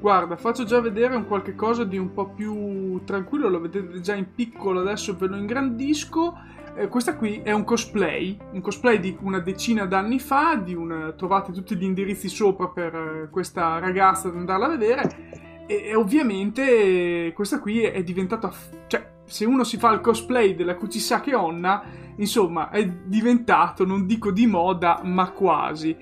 Guarda, 0.00 0.36
faccio 0.36 0.64
già 0.64 0.80
vedere 0.80 1.14
un 1.14 1.26
qualche 1.26 1.54
cosa 1.54 1.84
di 1.84 1.98
un 1.98 2.14
po' 2.14 2.30
più 2.30 3.04
tranquillo, 3.04 3.50
lo 3.50 3.60
vedete 3.60 4.00
già 4.00 4.14
in 4.14 4.32
piccolo, 4.34 4.80
adesso 4.80 5.14
ve 5.14 5.26
lo 5.26 5.36
ingrandisco. 5.36 6.38
Eh, 6.74 6.88
questa 6.88 7.16
qui 7.16 7.42
è 7.42 7.52
un 7.52 7.64
cosplay, 7.64 8.38
un 8.52 8.62
cosplay 8.62 8.98
di 8.98 9.14
una 9.20 9.40
decina 9.40 9.84
d'anni 9.84 10.18
fa, 10.18 10.62
una... 10.68 11.12
trovate 11.12 11.52
tutti 11.52 11.76
gli 11.76 11.82
indirizzi 11.82 12.30
sopra 12.30 12.68
per 12.68 12.94
eh, 12.94 13.28
questa 13.30 13.78
ragazza 13.78 14.30
da 14.30 14.38
andarla 14.38 14.64
a 14.64 14.68
vedere. 14.68 15.49
E, 15.70 15.84
e 15.84 15.94
ovviamente 15.94 17.32
questa 17.32 17.60
qui 17.60 17.82
è 17.82 18.02
diventata... 18.02 18.52
Cioè, 18.88 19.08
se 19.24 19.44
uno 19.44 19.62
si 19.62 19.76
fa 19.76 19.92
il 19.92 20.00
cosplay 20.00 20.56
della 20.56 20.74
Kuchisake 20.74 21.32
Onna, 21.32 21.84
insomma, 22.16 22.70
è 22.70 22.84
diventato, 22.88 23.86
non 23.86 24.04
dico 24.04 24.32
di 24.32 24.48
moda, 24.48 25.00
ma 25.04 25.30
quasi. 25.30 25.96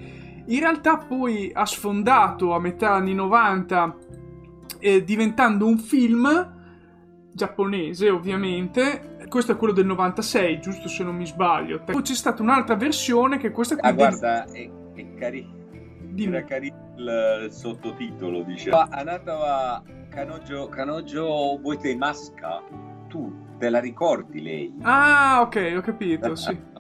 In 0.46 0.60
realtà 0.60 0.96
poi 0.96 1.50
ha 1.52 1.66
sfondato 1.66 2.54
a 2.54 2.60
metà 2.60 2.94
anni 2.94 3.12
90 3.12 3.96
eh, 4.78 5.04
diventando 5.04 5.66
un 5.66 5.76
film 5.76 6.56
giapponese, 7.34 8.08
ovviamente. 8.08 9.26
Questo 9.28 9.52
è 9.52 9.56
quello 9.56 9.75
del 9.75 9.84
96, 9.84 10.60
giusto 10.60 10.88
se 10.88 11.04
non 11.04 11.14
mi 11.14 11.26
sbaglio. 11.26 11.82
Poi 11.84 12.00
c'è 12.00 12.14
stata 12.14 12.40
un'altra 12.40 12.75
versione 12.75 13.37
che 13.37 13.50
questa 13.50 13.76
qui... 13.76 13.87
Ah, 13.87 13.92
guarda, 13.92 14.44
è, 14.46 14.70
è 14.94 15.14
carino. 15.14 15.56
Era 16.16 16.44
carino 16.44 16.88
il, 16.99 17.45
il 17.45 17.52
sottotitolo, 17.52 18.43
dice. 18.43 18.71
Anata 18.71 19.83
Kanojo, 20.11 20.69
Kanojo 20.69 21.59
Boite 21.59 21.95
Maska 21.97 22.62
tu 23.09 23.33
te 23.59 23.71
la 23.71 23.81
ricordi 23.81 24.43
lei? 24.43 24.75
Ah, 24.83 25.40
ok, 25.43 25.75
ho 25.76 25.81
capito, 25.81 26.35
sì. 26.35 26.76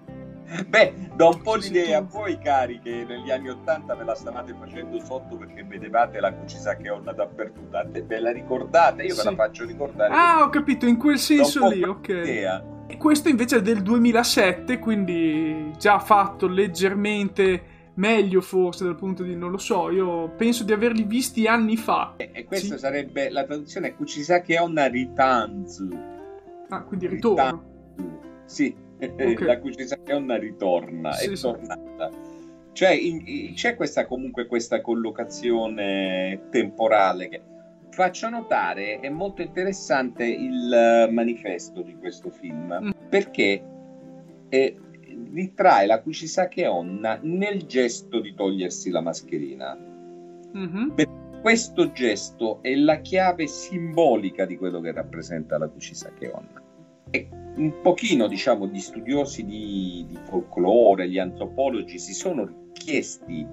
Beh, 0.66 1.10
do 1.14 1.28
un 1.28 1.42
po' 1.42 1.56
l'idea 1.56 1.98
a 1.98 2.00
voi 2.00 2.38
cari 2.38 2.80
che 2.80 3.04
negli 3.06 3.30
anni 3.30 3.50
Ottanta 3.50 3.94
ve 3.94 4.04
la 4.04 4.14
stavate 4.14 4.54
facendo 4.58 4.98
sotto 4.98 5.36
perché 5.36 5.62
vedevate 5.62 6.20
la 6.20 6.32
cucisa 6.32 6.74
che 6.76 6.88
ho 6.88 7.00
dappertutto. 7.00 7.78
Ve 8.06 8.18
la 8.18 8.32
ricordate? 8.32 9.02
Io 9.02 9.14
sì. 9.14 9.24
ve 9.24 9.30
la 9.30 9.36
faccio 9.36 9.66
ricordare. 9.66 10.14
Ah, 10.14 10.42
ho 10.42 10.48
capito, 10.48 10.86
in 10.86 10.96
quel 10.96 11.18
senso 11.18 11.68
lì, 11.68 11.82
ok. 11.82 12.08
Idea. 12.08 12.64
Questo 12.96 13.28
invece 13.28 13.58
è 13.58 13.62
del 13.62 13.82
2007, 13.82 14.78
quindi 14.78 15.70
già 15.76 15.98
fatto 15.98 16.48
leggermente 16.48 17.76
meglio 17.98 18.40
forse 18.40 18.84
dal 18.84 18.96
punto 18.96 19.22
di 19.22 19.36
non 19.36 19.50
lo 19.50 19.58
so, 19.58 19.90
io 19.90 20.30
penso 20.30 20.64
di 20.64 20.72
averli 20.72 21.04
visti 21.04 21.46
anni 21.46 21.76
fa. 21.76 22.14
E, 22.16 22.30
e 22.32 22.44
questa 22.44 22.74
sì. 22.74 22.80
sarebbe 22.80 23.30
la 23.30 23.44
traduzione 23.44 23.94
Kuchisake 23.94 24.58
Onna 24.58 24.86
Ritanzu 24.86 26.16
Ah, 26.68 26.82
quindi 26.82 27.06
ritorna. 27.06 27.62
Sì, 28.44 28.74
okay. 29.00 29.36
la 29.38 29.58
Kuchisake 29.58 30.12
Onna 30.12 30.36
ritorna, 30.36 31.12
sì, 31.12 31.30
è 31.30 31.36
sì. 31.36 31.42
tornata. 31.42 32.10
Cioè, 32.72 32.90
in, 32.90 33.22
in, 33.24 33.54
c'è 33.54 33.74
questa 33.74 34.06
comunque 34.06 34.46
questa 34.46 34.80
collocazione 34.80 36.48
temporale 36.50 37.28
che 37.28 37.40
faccio 37.90 38.28
notare 38.28 39.00
è 39.00 39.08
molto 39.08 39.42
interessante 39.42 40.24
il 40.24 41.08
manifesto 41.10 41.82
di 41.82 41.96
questo 41.96 42.30
film 42.30 42.78
mm. 42.80 42.90
perché 43.08 43.64
e 44.48 44.76
ritrae 45.32 45.86
la 45.86 46.00
Kuchisake 46.00 46.66
Onna 46.66 47.18
nel 47.22 47.66
gesto 47.66 48.20
di 48.20 48.34
togliersi 48.34 48.90
la 48.90 49.00
mascherina. 49.00 49.76
Mm-hmm. 50.56 51.42
questo 51.42 51.92
gesto 51.92 52.62
è 52.62 52.74
la 52.74 53.00
chiave 53.00 53.46
simbolica 53.46 54.46
di 54.46 54.56
quello 54.56 54.80
che 54.80 54.92
rappresenta 54.92 55.58
la 55.58 55.68
Kuchisake 55.68 56.28
Onna. 56.28 56.62
E 57.10 57.28
un 57.56 57.80
pochino, 57.82 58.26
diciamo, 58.28 58.66
gli 58.66 58.78
studiosi 58.78 59.44
di, 59.44 60.06
di 60.08 60.18
folklore, 60.24 61.08
gli 61.08 61.18
antropologi 61.18 61.98
si 61.98 62.14
sono 62.14 62.70
chiesti 62.72 63.46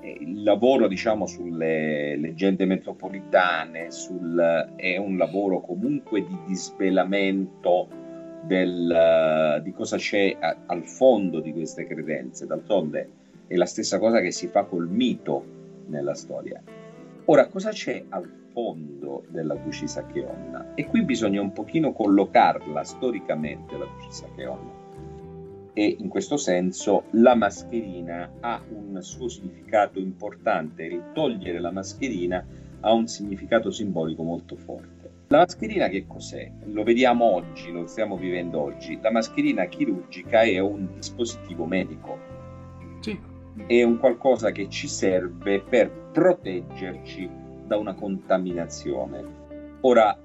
eh, 0.00 0.16
il 0.20 0.42
lavoro 0.42 0.86
diciamo 0.86 1.26
sulle 1.26 2.16
leggende 2.16 2.64
metropolitane 2.64 3.90
sul, 3.90 4.72
è 4.76 4.96
un 4.96 5.16
lavoro 5.16 5.60
comunque 5.60 6.24
di 6.24 6.38
disvelamento 6.46 7.88
del, 8.48 9.60
di 9.62 9.72
cosa 9.72 9.98
c'è 9.98 10.34
a, 10.40 10.56
al 10.66 10.84
fondo 10.84 11.40
di 11.40 11.52
queste 11.52 11.86
credenze. 11.86 12.46
D'altronde 12.46 13.10
è 13.46 13.54
la 13.54 13.66
stessa 13.66 13.98
cosa 13.98 14.20
che 14.20 14.32
si 14.32 14.48
fa 14.48 14.64
col 14.64 14.88
mito 14.88 15.44
nella 15.86 16.14
storia. 16.14 16.60
Ora, 17.26 17.46
cosa 17.46 17.70
c'è 17.70 18.06
al 18.08 18.26
fondo 18.52 19.24
della 19.28 19.54
Kuchisake 19.54 20.24
Onna? 20.24 20.74
E 20.74 20.86
qui 20.86 21.02
bisogna 21.02 21.42
un 21.42 21.52
pochino 21.52 21.92
collocarla 21.92 22.82
storicamente, 22.82 23.76
la 23.76 23.86
Kuchisake 23.86 24.46
Onna. 24.46 24.86
E 25.74 25.96
in 25.98 26.08
questo 26.08 26.36
senso 26.38 27.04
la 27.10 27.34
mascherina 27.34 28.32
ha 28.40 28.60
un 28.70 29.00
suo 29.02 29.28
significato 29.28 29.98
importante. 29.98 30.84
Il 30.84 31.12
togliere 31.12 31.60
la 31.60 31.70
mascherina 31.70 32.44
ha 32.80 32.92
un 32.92 33.06
significato 33.06 33.70
simbolico 33.70 34.22
molto 34.22 34.56
forte. 34.56 34.97
La 35.30 35.40
mascherina 35.40 35.88
che 35.88 36.06
cos'è? 36.06 36.50
Lo 36.68 36.82
vediamo 36.84 37.26
oggi, 37.26 37.70
lo 37.70 37.86
stiamo 37.86 38.16
vivendo 38.16 38.62
oggi. 38.62 38.98
La 39.02 39.10
mascherina 39.10 39.66
chirurgica 39.66 40.40
è 40.40 40.58
un 40.58 40.88
dispositivo 40.94 41.66
medico. 41.66 42.18
Sì. 43.00 43.18
È 43.66 43.82
un 43.82 43.98
qualcosa 43.98 44.52
che 44.52 44.70
ci 44.70 44.88
serve 44.88 45.60
per 45.60 45.90
proteggerci 46.12 47.28
da 47.66 47.76
una 47.76 47.92
contaminazione. 47.92 49.22
Ora, 49.82 50.18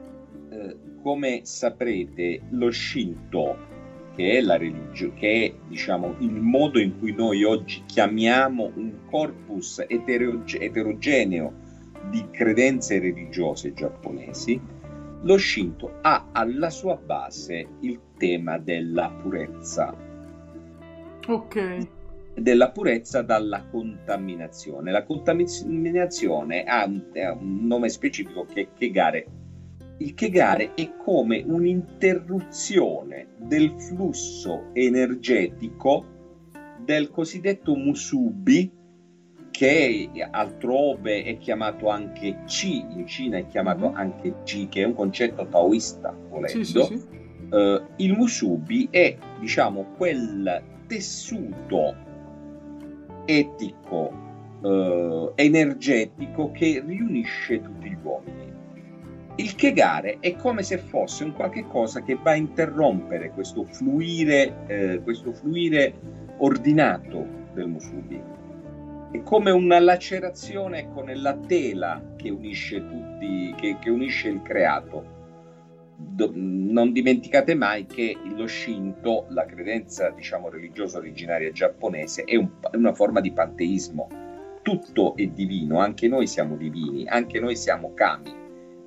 eh, 0.50 0.78
come 1.02 1.42
saprete, 1.44 2.44
lo 2.52 2.72
Shinto, 2.72 3.58
che 4.16 4.38
è 4.38 4.42
la 4.42 4.56
religione, 4.56 5.16
che 5.16 5.46
è 5.46 5.54
diciamo 5.68 6.16
il 6.20 6.32
modo 6.32 6.80
in 6.80 6.98
cui 6.98 7.14
noi 7.14 7.44
oggi 7.44 7.84
chiamiamo 7.86 8.72
un 8.76 9.00
corpus 9.10 9.84
eteroge- 9.86 10.60
eterogeneo 10.60 11.60
di 12.10 12.26
credenze 12.32 13.00
religiose 13.00 13.74
giapponesi, 13.74 14.73
lo 15.24 15.38
Shinto 15.38 16.00
ha 16.02 16.30
alla 16.32 16.70
sua 16.70 16.96
base 16.96 17.68
il 17.82 18.00
tema 18.18 18.58
della 18.58 19.10
purezza. 19.10 19.96
Ok. 21.28 21.88
Della 22.36 22.72
purezza 22.72 23.22
dalla 23.22 23.66
contaminazione. 23.70 24.92
La 24.92 25.04
contaminazione 25.04 26.64
ha 26.64 26.86
un, 26.86 27.04
ha 27.16 27.32
un 27.34 27.66
nome 27.66 27.90
specifico 27.90 28.46
che 28.46 28.62
è 28.62 28.68
Kegare. 28.78 29.28
Il 30.00 30.14
Kegare 30.14 30.74
è 30.74 30.92
come 30.98 31.44
un'interruzione 31.46 33.28
del 33.38 33.74
flusso 33.78 34.70
energetico 34.74 36.06
del 36.84 37.10
cosiddetto 37.12 37.76
musubi, 37.76 38.70
che 39.54 40.10
altrove 40.32 41.24
è 41.24 41.38
chiamato 41.38 41.88
anche 41.88 42.40
Qi, 42.46 42.86
in 42.90 43.06
Cina 43.06 43.38
è 43.38 43.46
chiamato 43.46 43.86
mm-hmm. 43.86 43.96
anche 43.96 44.34
Qi, 44.44 44.68
che 44.68 44.82
è 44.82 44.86
un 44.86 44.96
concetto 44.96 45.46
taoista, 45.46 46.12
volendo. 46.28 46.64
Sì, 46.64 46.66
sì, 46.66 46.98
sì. 46.98 47.22
Uh, 47.56 47.82
il 47.98 48.14
musubi 48.14 48.88
è, 48.90 49.16
diciamo, 49.40 49.94
quel 49.96 50.60
tessuto 50.88 51.96
etico, 53.26 54.12
uh, 54.62 55.32
energetico 55.36 56.52
che 56.52 56.84
riunisce 56.84 57.62
tutti 57.62 57.90
gli 57.90 57.98
uomini. 58.02 58.52
Il 59.36 59.54
Kegare 59.54 60.18
è 60.20 60.36
come 60.36 60.64
se 60.64 60.80
fosse 60.80 61.26
un 61.26 61.34
qualche 61.34 61.68
cosa 61.68 62.02
che 62.02 62.18
va 62.20 62.32
a 62.32 62.36
interrompere 62.36 63.30
questo 63.30 63.66
fluire, 63.66 64.66
eh, 64.66 65.02
questo 65.04 65.32
fluire 65.32 65.94
ordinato 66.38 67.26
del 67.54 67.68
musubi 67.68 68.42
è 69.14 69.22
come 69.22 69.52
una 69.52 69.80
lacerazione 69.80 70.80
ecco, 70.80 71.04
nella 71.04 71.36
tela 71.36 72.02
che 72.16 72.32
unisce 72.32 72.84
tutti, 72.84 73.54
che, 73.56 73.78
che 73.80 73.92
unisce 73.92 74.30
il 74.30 74.42
creato. 74.42 75.12
Do, 75.96 76.32
non 76.34 76.92
dimenticate 76.92 77.54
mai 77.54 77.86
che 77.86 78.18
lo 78.36 78.48
Shinto, 78.48 79.28
la 79.30 79.46
credenza 79.46 80.10
diciamo 80.10 80.50
religiosa 80.50 80.98
originaria 80.98 81.52
giapponese, 81.52 82.24
è 82.24 82.36
un, 82.38 82.50
una 82.72 82.94
forma 82.96 83.22
di 83.22 83.32
panteismo. 83.32 84.08
Tutto 84.64 85.16
è 85.16 85.28
divino, 85.28 85.78
anche 85.78 86.08
noi 86.08 86.26
siamo 86.26 86.56
divini, 86.56 87.08
anche 87.08 87.40
noi 87.40 87.56
siamo 87.56 87.94
kami. 87.94 88.34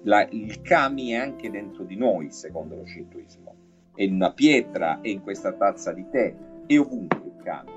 La, 0.02 0.26
il 0.28 0.60
kami 0.60 1.10
è 1.10 1.14
anche 1.14 1.50
dentro 1.50 1.84
di 1.84 1.94
noi, 1.94 2.32
secondo 2.32 2.74
lo 2.74 2.84
shintoismo. 2.84 3.54
È 3.94 4.02
in 4.02 4.14
una 4.14 4.32
pietra, 4.32 5.00
è 5.00 5.08
in 5.08 5.22
questa 5.22 5.52
tazza 5.52 5.92
di 5.92 6.04
tè, 6.10 6.34
è 6.66 6.76
ovunque 6.76 7.26
il 7.26 7.42
kami 7.44 7.75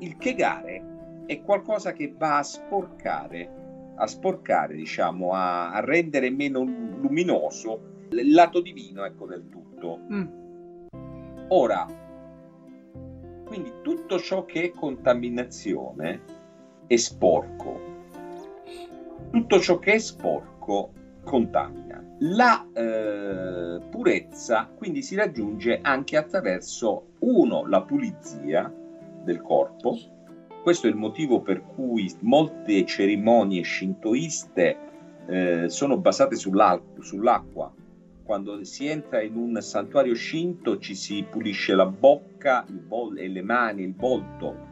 il 0.00 0.16
kegare 0.16 1.24
è 1.26 1.42
qualcosa 1.42 1.92
che 1.92 2.14
va 2.16 2.38
a 2.38 2.42
sporcare, 2.42 3.92
a 3.96 4.06
sporcare, 4.06 4.74
diciamo, 4.74 5.32
a, 5.32 5.72
a 5.72 5.80
rendere 5.80 6.30
meno 6.30 6.62
luminoso 6.62 7.96
il 8.10 8.32
lato 8.32 8.60
divino, 8.60 9.04
ecco, 9.04 9.26
del 9.26 9.48
tutto. 9.48 10.00
Mm. 10.10 10.26
Ora, 11.48 11.86
quindi 13.44 13.72
tutto 13.82 14.18
ciò 14.18 14.44
che 14.44 14.64
è 14.64 14.70
contaminazione 14.70 16.20
è 16.86 16.96
sporco. 16.96 17.96
Tutto 19.30 19.60
ciò 19.60 19.78
che 19.78 19.94
è 19.94 19.98
sporco 19.98 20.92
contamina. 21.24 22.02
La 22.20 22.66
eh, 22.72 23.80
purezza 23.90 24.70
quindi 24.76 25.02
si 25.02 25.14
raggiunge 25.14 25.78
anche 25.80 26.16
attraverso 26.16 27.10
uno 27.20 27.66
la 27.66 27.82
pulizia 27.82 28.72
del 29.28 29.42
corpo. 29.42 29.96
Questo 30.62 30.86
è 30.86 30.90
il 30.90 30.96
motivo 30.96 31.40
per 31.40 31.62
cui 31.62 32.12
molte 32.20 32.84
cerimonie 32.84 33.62
shintoiste 33.62 34.78
eh, 35.26 35.68
sono 35.68 35.98
basate 35.98 36.34
sull'acqua. 36.36 37.72
Quando 38.24 38.64
si 38.64 38.86
entra 38.86 39.22
in 39.22 39.36
un 39.36 39.60
santuario 39.62 40.14
shinto 40.14 40.78
ci 40.78 40.94
si 40.94 41.24
pulisce 41.30 41.74
la 41.74 41.86
bocca 41.86 42.66
bol- 42.68 43.18
e 43.18 43.28
le 43.28 43.42
mani, 43.42 43.82
il 43.82 43.94
volto. 43.94 44.66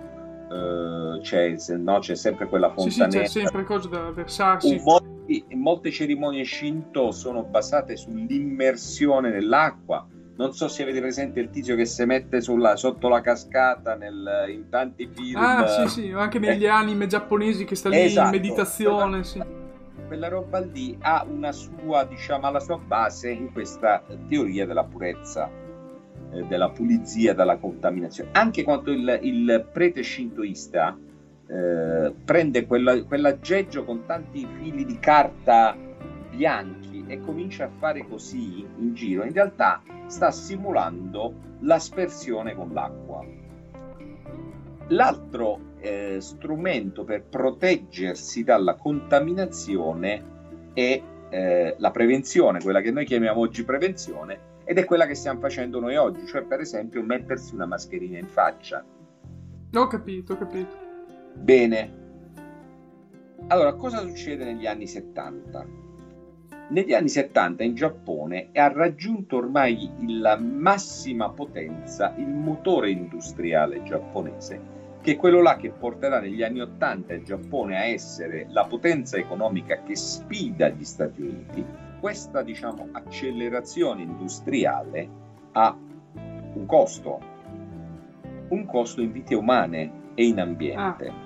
Uh, 0.47 1.19
c'è, 1.23 1.57
no, 1.77 1.99
c'è, 1.99 2.15
sempre 2.15 2.47
quella 2.47 2.69
fontanella. 2.73 3.11
Sì, 3.11 3.33
sì, 3.33 3.39
c'è 3.41 3.45
sempre 3.47 3.65
cosa 3.65 3.89
da 3.89 4.11
versarsi. 4.13 4.81
Molti, 4.85 5.45
molte 5.55 5.91
cerimonie 5.91 6.45
shinto 6.45 7.11
sono 7.11 7.43
basate 7.43 7.97
sull'immersione 7.97 9.31
nell'acqua 9.31 10.07
non 10.37 10.53
so 10.53 10.69
se 10.69 10.83
avete 10.83 11.01
presente 11.01 11.41
il 11.41 11.51
tizio 11.51 11.77
che 11.77 11.87
si 11.87 12.05
mette 12.05 12.41
sulla, 12.41 12.77
sotto 12.77 13.09
la 13.09 13.21
cascata 13.21 13.95
nel, 13.95 14.47
in 14.49 14.69
tanti 14.69 15.09
film. 15.13 15.41
Ah, 15.41 15.67
sì, 15.67 15.89
sì, 15.89 16.11
anche 16.13 16.39
negli 16.39 16.65
eh. 16.65 16.69
anime 16.69 17.07
giapponesi 17.07 17.65
che 17.65 17.75
sta 17.75 17.89
lì 17.89 18.01
esatto, 18.01 18.35
in 18.35 18.43
meditazione. 18.43 19.21
Quella, 19.21 19.25
sì. 19.25 19.43
quella 20.07 20.29
roba 20.29 20.59
lì 20.61 20.97
ha 21.01 21.27
una 21.29 21.53
sua, 21.53 22.05
diciamo, 22.05 22.51
la 22.51 22.61
sua 22.61 22.79
base 22.79 23.31
in 23.31 23.51
questa 23.53 24.03
teoria 24.29 24.67
della 24.67 24.85
purezza, 24.85 25.49
eh, 26.33 26.45
della 26.45 26.69
pulizia 26.69 27.33
dalla 27.33 27.57
contaminazione. 27.57 28.31
Anche 28.33 28.63
quando 28.63 28.93
il, 28.93 29.19
il 29.23 29.69
prete 29.73 30.03
shintoista 30.03 30.97
eh, 31.49 32.13
prende 32.25 32.67
quella, 32.67 33.03
quell'aggeggio 33.05 33.85
con 33.85 34.05
tanti 34.05 34.47
fili 34.59 34.85
di 34.85 34.99
carta 34.99 35.75
bianchi 36.29 36.96
e 37.07 37.21
comincia 37.21 37.65
a 37.65 37.71
fare 37.71 38.07
così 38.07 38.67
in 38.79 38.95
giro, 38.95 39.25
in 39.25 39.33
realtà 39.33 39.83
sta 40.07 40.31
simulando 40.31 41.35
l'aspersione 41.61 42.55
con 42.55 42.73
l'acqua. 42.73 43.25
L'altro 44.89 45.75
eh, 45.81 46.19
strumento 46.21 47.05
per 47.05 47.25
proteggersi 47.25 48.45
dalla 48.45 48.75
contaminazione 48.75 50.23
è 50.73 51.03
eh, 51.29 51.75
la 51.79 51.91
prevenzione, 51.91 52.61
quella 52.61 52.81
che 52.81 52.91
noi 52.91 53.05
chiamiamo 53.05 53.41
oggi 53.41 53.65
prevenzione, 53.65 54.55
ed 54.65 54.79
è 54.79 54.85
quella 54.85 55.07
che 55.07 55.15
stiamo 55.15 55.41
facendo 55.41 55.81
noi 55.81 55.97
oggi, 55.97 56.27
cioè 56.27 56.43
per 56.43 56.61
esempio 56.61 57.03
mettersi 57.03 57.55
una 57.55 57.67
mascherina 57.67 58.19
in 58.19 58.27
faccia. 58.27 58.85
Ho 59.75 59.87
capito, 59.87 60.33
ho 60.33 60.39
capito. 60.39 60.77
Bene. 61.35 62.05
Allora, 63.49 63.75
cosa 63.75 63.99
succede 63.99 64.45
negli 64.45 64.67
anni 64.67 64.87
70? 64.87 65.86
Negli 66.69 66.95
anni 66.95 67.09
70 67.09 67.63
in 67.63 67.75
Giappone 67.77 68.49
ha 68.55 68.73
raggiunto 68.73 69.37
ormai 69.37 69.89
la 70.19 70.37
massima 70.37 71.31
potenza 71.31 72.13
il 72.17 72.27
motore 72.27 72.91
industriale 72.91 73.85
giapponese, 73.85 74.61
che 75.01 75.13
è 75.13 75.17
quello 75.17 75.41
là 75.41 75.55
che 75.55 75.71
porterà 75.71 76.19
negli 76.19 76.43
anni 76.43 76.61
80 76.61 77.15
il 77.15 77.23
Giappone 77.23 77.77
a 77.77 77.85
essere 77.85 78.47
la 78.51 78.65
potenza 78.65 79.17
economica 79.17 79.81
che 79.85 79.95
sfida 79.95 80.69
gli 80.71 80.83
Stati 80.83 81.23
Uniti. 81.23 81.65
Questa 82.01 82.43
diciamo, 82.43 82.89
accelerazione 82.91 84.03
industriale 84.03 85.09
ha 85.53 85.77
un 86.55 86.67
costo, 86.67 87.21
un 88.49 88.67
costo 88.67 89.01
in 89.01 89.13
vite 89.13 89.37
umane 89.37 89.93
e 90.15 90.27
in 90.27 90.41
ambiente. 90.41 91.07
Ah. 91.07 91.25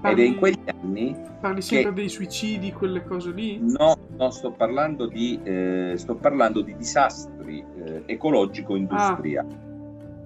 Parli, 0.00 0.10
Ed 0.10 0.18
è 0.18 0.22
in 0.22 0.38
quegli 0.38 0.64
anni. 0.66 1.16
Parli 1.40 1.60
sempre 1.60 1.90
che, 1.90 2.00
dei 2.00 2.08
suicidi, 2.08 2.72
quelle 2.72 3.04
cose 3.04 3.30
lì? 3.32 3.58
No, 3.60 3.96
no 4.16 4.30
sto, 4.30 4.52
parlando 4.52 5.06
di, 5.06 5.40
eh, 5.42 5.92
sto 5.96 6.16
parlando 6.16 6.60
di 6.62 6.76
disastri 6.76 7.64
eh, 7.84 8.02
ecologico-industria. 8.06 9.42
Ah. 9.42 9.64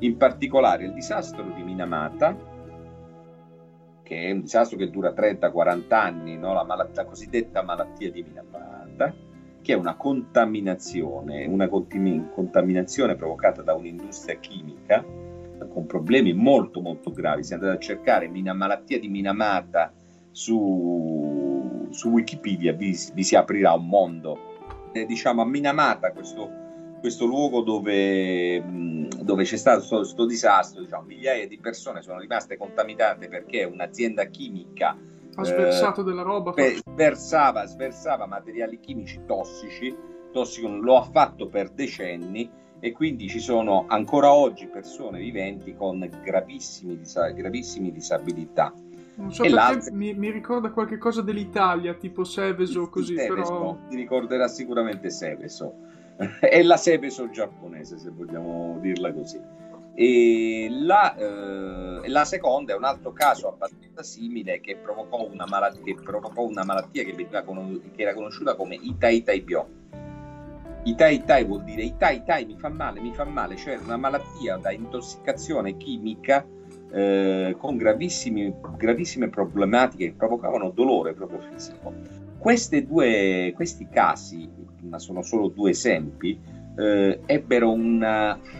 In 0.03 0.16
particolare 0.16 0.85
il 0.85 0.92
disastro 0.92 1.42
di 1.55 1.62
Minamata, 1.62 2.35
che 4.03 4.16
è 4.16 4.31
un 4.31 4.40
disastro 4.40 4.79
che 4.79 4.88
dura 4.88 5.12
30-40 5.12 5.94
anni, 5.94 6.37
no? 6.37 6.55
la, 6.55 6.64
malat- 6.64 6.96
la 6.96 7.05
cosiddetta 7.05 7.62
malattia 7.62 8.11
di 8.11 8.22
Minamata, 8.22 9.14
che 9.61 9.72
è 9.74 9.76
una 9.76 9.96
contaminazione, 9.96 11.44
una 11.46 11.68
contaminazione 11.68 13.14
provocata 13.14 13.61
da 13.62 13.74
un'industria 13.74 14.38
chimica 14.38 15.05
con 15.68 15.87
problemi 15.87 16.33
molto 16.33 16.81
molto 16.81 17.11
gravi. 17.12 17.44
Se 17.44 17.55
andate 17.55 17.76
a 17.76 17.79
cercare 17.79 18.29
mina, 18.29 18.53
malattia 18.53 18.98
di 18.98 19.09
Minamata 19.09 19.92
su, 20.31 21.30
su 21.90 22.09
Wikipedia 22.09 22.72
vi, 22.72 22.96
vi, 23.14 23.22
si 23.22 23.37
aprirà 23.37 23.72
un 23.72 23.87
mondo. 23.87 24.38
Eh, 24.92 25.07
diciamo 25.07 25.42
a 25.42 25.46
Minamata, 25.46 26.12
questo, 26.12 26.50
questo 27.00 27.26
luogo 27.26 27.62
dove, 27.62 28.62
dove, 29.22 29.44
c'è 29.44 29.57
stato 29.57 29.96
questo 29.98 30.26
disastro, 30.26 30.83
diciamo, 30.83 31.05
migliaia 31.05 31.46
di 31.46 31.59
persone 31.59 32.03
sono 32.03 32.18
rimaste 32.18 32.57
contaminate 32.57 33.29
perché 33.29 33.64
un'azienda 33.64 34.24
chimica 34.24 34.96
ha 35.35 35.44
sversato 35.44 36.00
eh, 36.00 36.05
della 36.05 36.22
roba. 36.22 36.55
Sversava, 36.57 37.66
sversava 37.66 38.26
materiali 38.26 38.81
chimici 38.81 39.20
tossici, 39.26 39.94
tossico, 40.33 40.68
lo 40.68 40.96
ha 40.96 41.03
fatto 41.03 41.48
per 41.48 41.70
decenni 41.70 42.50
e 42.81 42.92
quindi 42.92 43.29
ci 43.29 43.40
sono 43.40 43.85
ancora 43.88 44.33
oggi 44.33 44.66
persone 44.66 45.18
viventi 45.18 45.74
con 45.74 46.09
gravissimi, 46.22 46.98
dis- 46.98 47.33
gravissimi 47.35 47.92
disabilità. 47.92 48.72
Non 49.16 49.33
so 49.33 49.42
e 49.42 49.51
perché 49.51 49.90
mi, 49.92 50.14
mi, 50.14 50.31
ricorda 50.31 50.70
qualche 50.70 50.99
cosa 50.99 51.23
dell'Italia, 51.23 51.94
tipo 51.94 52.25
Seveso, 52.25 52.88
così, 52.88 53.16
Seveso, 53.16 53.35
però... 53.35 53.79
Ti 53.88 53.96
ricorderà 53.96 54.49
sicuramente 54.49 55.11
Seveso. 55.11 55.75
è 56.40 56.62
la 56.62 56.77
Seveso 56.77 57.31
giapponese, 57.31 57.99
se 57.99 58.11
vogliamo 58.11 58.79
dirla 58.81 59.12
così. 59.12 59.40
E 59.94 60.68
la, 60.70 61.14
eh, 61.16 62.09
la, 62.09 62.25
seconda 62.25 62.73
è 62.73 62.77
un 62.77 62.85
altro 62.85 63.12
caso 63.12 63.49
abbastanza 63.49 64.03
simile 64.03 64.61
che 64.61 64.77
provocò 64.77 65.29
una, 65.29 65.46
malattia 65.46 65.94
che, 65.94 66.03
provocò 66.03 66.42
una 66.42 66.64
malattia 66.64 67.05
che, 67.05 67.14
che, 67.14 67.27
era 67.96 68.14
conosciuta 68.14 68.55
come 68.55 68.77
Itai 68.77 69.23
Taibyo 69.23 69.68
Itai 70.85 71.16
Itai 71.16 71.44
vuol 71.44 71.64
dire 71.64 71.83
Itai 71.83 72.18
Itai 72.18 72.46
mi 72.46 72.57
fa 72.57 72.68
male, 72.68 73.01
mi 73.01 73.12
fa 73.12 73.25
male, 73.25 73.57
cioè 73.57 73.77
una 73.77 73.96
malattia 73.96 74.57
da 74.57 74.70
intossicazione 74.70 75.77
chimica 75.77 76.46
eh, 76.92 77.55
con 77.59 77.76
gravissime 77.76 79.29
problematiche 79.29 80.07
che 80.07 80.14
provocavano 80.16 80.70
dolore 80.70 81.12
proprio 81.14 81.40
fisico. 81.40 81.92
Due, 82.87 83.53
questi 83.55 83.87
casi, 83.90 84.48
ma 84.83 84.98
sono 84.98 85.22
solo 85.22 85.48
due 85.48 85.70
esempi, 85.70 86.38
eh, 86.76 87.20
ebbero 87.26 87.76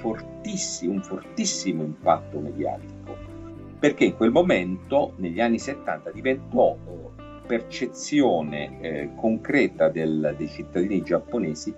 fortissimo, 0.01 0.93
un 0.93 1.03
fortissimo 1.03 1.83
impatto 1.83 2.39
mediatico, 2.39 3.17
perché 3.79 4.05
in 4.05 4.17
quel 4.17 4.31
momento, 4.31 5.15
negli 5.17 5.41
anni 5.41 5.59
70, 5.59 6.11
diventò 6.11 6.77
eh, 6.77 7.47
percezione 7.47 8.81
eh, 8.81 9.11
concreta 9.17 9.89
del, 9.89 10.35
dei 10.37 10.49
cittadini 10.49 11.03
giapponesi 11.03 11.75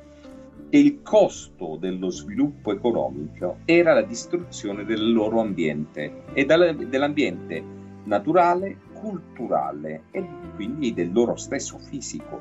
e 0.74 0.78
il 0.78 1.02
costo 1.02 1.76
dello 1.78 2.08
sviluppo 2.08 2.72
economico 2.72 3.58
era 3.66 3.92
la 3.92 4.00
distruzione 4.00 4.87
del 4.87 5.12
loro 5.12 5.40
ambiente 5.40 6.22
e 6.32 6.46
dell'ambiente 6.46 7.62
naturale, 8.04 8.78
culturale 8.94 10.04
e 10.12 10.26
quindi 10.54 10.94
del 10.94 11.12
loro 11.12 11.37
stesso 11.37 11.76
fisico. 11.76 12.40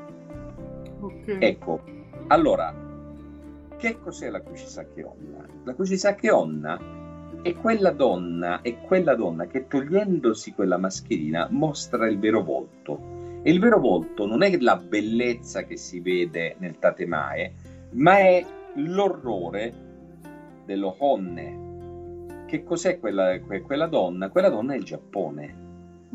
Okay. 1.00 1.36
Ecco, 1.40 1.82
allora, 2.28 2.74
che 3.76 3.98
cos'è 4.00 4.30
la 4.30 4.40
Kuchisake 4.40 5.04
Onna? 5.04 5.46
La 5.64 5.74
Kuchisake 5.74 6.30
Onna 6.30 6.80
è 7.42 7.52
quella 7.52 7.90
donna, 7.90 8.62
è 8.62 8.80
quella 8.80 9.14
donna 9.14 9.46
che 9.46 9.66
togliendosi 9.66 10.54
quella 10.54 10.78
mascherina 10.78 11.48
mostra 11.50 12.08
il 12.08 12.18
vero 12.18 12.42
volto. 12.42 13.20
E 13.42 13.50
il 13.50 13.58
vero 13.58 13.78
volto 13.78 14.24
non 14.24 14.42
è 14.42 14.56
la 14.58 14.76
bellezza 14.76 15.64
che 15.64 15.76
si 15.76 16.00
vede 16.00 16.54
nel 16.58 16.78
tatemae, 16.78 17.61
ma 17.92 18.18
è 18.18 18.44
l'orrore 18.74 19.72
dello 20.64 20.94
Honne. 20.98 21.70
Che 22.46 22.64
cos'è 22.64 22.98
quella, 22.98 23.38
quella 23.40 23.86
donna? 23.86 24.28
Quella 24.30 24.48
donna 24.48 24.74
è 24.74 24.76
il 24.76 24.84
Giappone. 24.84 25.60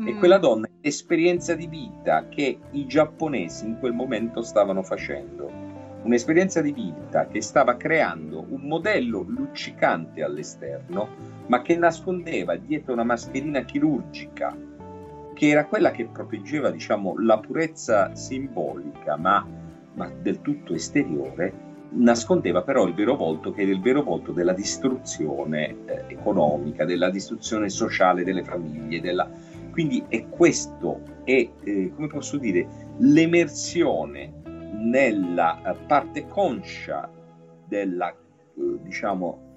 Mm. 0.00 0.06
E 0.06 0.14
quella 0.16 0.38
donna 0.38 0.66
è 0.66 0.70
l'esperienza 0.80 1.54
di 1.54 1.66
vita 1.66 2.28
che 2.28 2.58
i 2.70 2.86
giapponesi 2.86 3.66
in 3.66 3.78
quel 3.78 3.92
momento 3.92 4.42
stavano 4.42 4.82
facendo. 4.82 5.66
Un'esperienza 6.02 6.60
di 6.60 6.72
vita 6.72 7.26
che 7.26 7.42
stava 7.42 7.76
creando 7.76 8.46
un 8.48 8.62
modello 8.62 9.22
luccicante 9.22 10.22
all'esterno, 10.22 11.08
ma 11.46 11.60
che 11.62 11.76
nascondeva 11.76 12.56
dietro 12.56 12.92
una 12.92 13.02
mascherina 13.02 13.62
chirurgica, 13.62 14.56
che 15.34 15.48
era 15.48 15.66
quella 15.66 15.90
che 15.90 16.06
proteggeva, 16.06 16.70
diciamo, 16.70 17.18
la 17.20 17.38
purezza 17.38 18.14
simbolica, 18.14 19.16
ma, 19.16 19.44
ma 19.94 20.08
del 20.08 20.40
tutto 20.40 20.72
esteriore, 20.72 21.67
nascondeva 21.90 22.62
però 22.62 22.86
il 22.86 22.94
vero 22.94 23.16
volto 23.16 23.52
che 23.52 23.62
era 23.62 23.70
il 23.70 23.80
vero 23.80 24.02
volto 24.02 24.32
della 24.32 24.52
distruzione 24.52 25.76
eh, 25.86 26.04
economica, 26.08 26.84
della 26.84 27.10
distruzione 27.10 27.68
sociale 27.68 28.24
delle 28.24 28.44
famiglie, 28.44 29.00
della... 29.00 29.28
quindi 29.70 30.04
è 30.08 30.28
questo, 30.28 31.00
è 31.24 31.48
eh, 31.62 31.92
come 31.94 32.08
posso 32.08 32.36
dire, 32.36 32.66
l'emersione 32.98 34.32
nella 34.74 35.60
eh, 35.62 35.76
parte 35.86 36.26
conscia 36.26 37.10
della, 37.66 38.10
eh, 38.10 38.78
diciamo, 38.82 39.56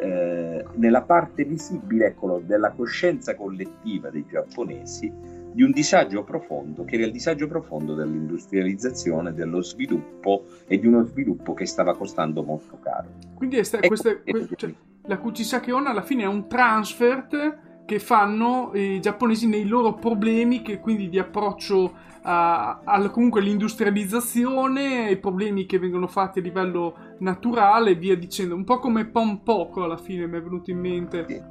eh, 0.00 0.64
nella 0.74 1.02
parte 1.02 1.44
visibile 1.44 2.06
ecco, 2.06 2.40
della 2.44 2.70
coscienza 2.70 3.34
collettiva 3.34 4.10
dei 4.10 4.24
giapponesi 4.26 5.12
di 5.52 5.62
un 5.62 5.72
disagio 5.72 6.22
profondo, 6.22 6.84
che 6.84 6.96
era 6.96 7.06
il 7.06 7.12
disagio 7.12 7.46
profondo 7.46 7.94
dell'industrializzazione, 7.94 9.32
dello 9.32 9.62
sviluppo 9.62 10.44
e 10.66 10.78
di 10.78 10.86
uno 10.86 11.04
sviluppo 11.04 11.54
che 11.54 11.66
stava 11.66 11.96
costando 11.96 12.42
molto 12.42 12.78
caro. 12.80 13.08
Quindi 13.34 13.56
è 13.56 13.62
sta, 13.62 13.78
queste, 13.80 14.22
que, 14.22 14.48
cioè, 14.56 14.72
la 15.02 15.18
Kuchisake 15.18 15.72
Onna 15.72 15.90
alla 15.90 16.02
fine 16.02 16.22
è 16.22 16.26
un 16.26 16.48
transfert 16.48 17.68
che 17.84 17.98
fanno 17.98 18.70
i 18.74 19.00
giapponesi 19.00 19.48
nei 19.48 19.66
loro 19.66 19.94
problemi, 19.94 20.62
che 20.62 20.78
quindi 20.78 21.08
di 21.08 21.18
approccio 21.18 21.92
a, 22.22 22.80
a 22.84 23.10
comunque 23.10 23.40
l'industrializzazione, 23.40 25.10
i 25.10 25.16
problemi 25.16 25.66
che 25.66 25.80
vengono 25.80 26.06
fatti 26.06 26.38
a 26.38 26.42
livello 26.42 27.16
naturale 27.18 27.90
e 27.90 27.94
via 27.96 28.16
dicendo. 28.16 28.54
Un 28.54 28.64
po' 28.64 28.78
come 28.78 29.06
Pom 29.06 29.38
Poco 29.38 29.82
alla 29.82 29.96
fine 29.96 30.26
mi 30.28 30.36
è 30.36 30.42
venuto 30.42 30.70
in 30.70 30.78
mente. 30.78 31.44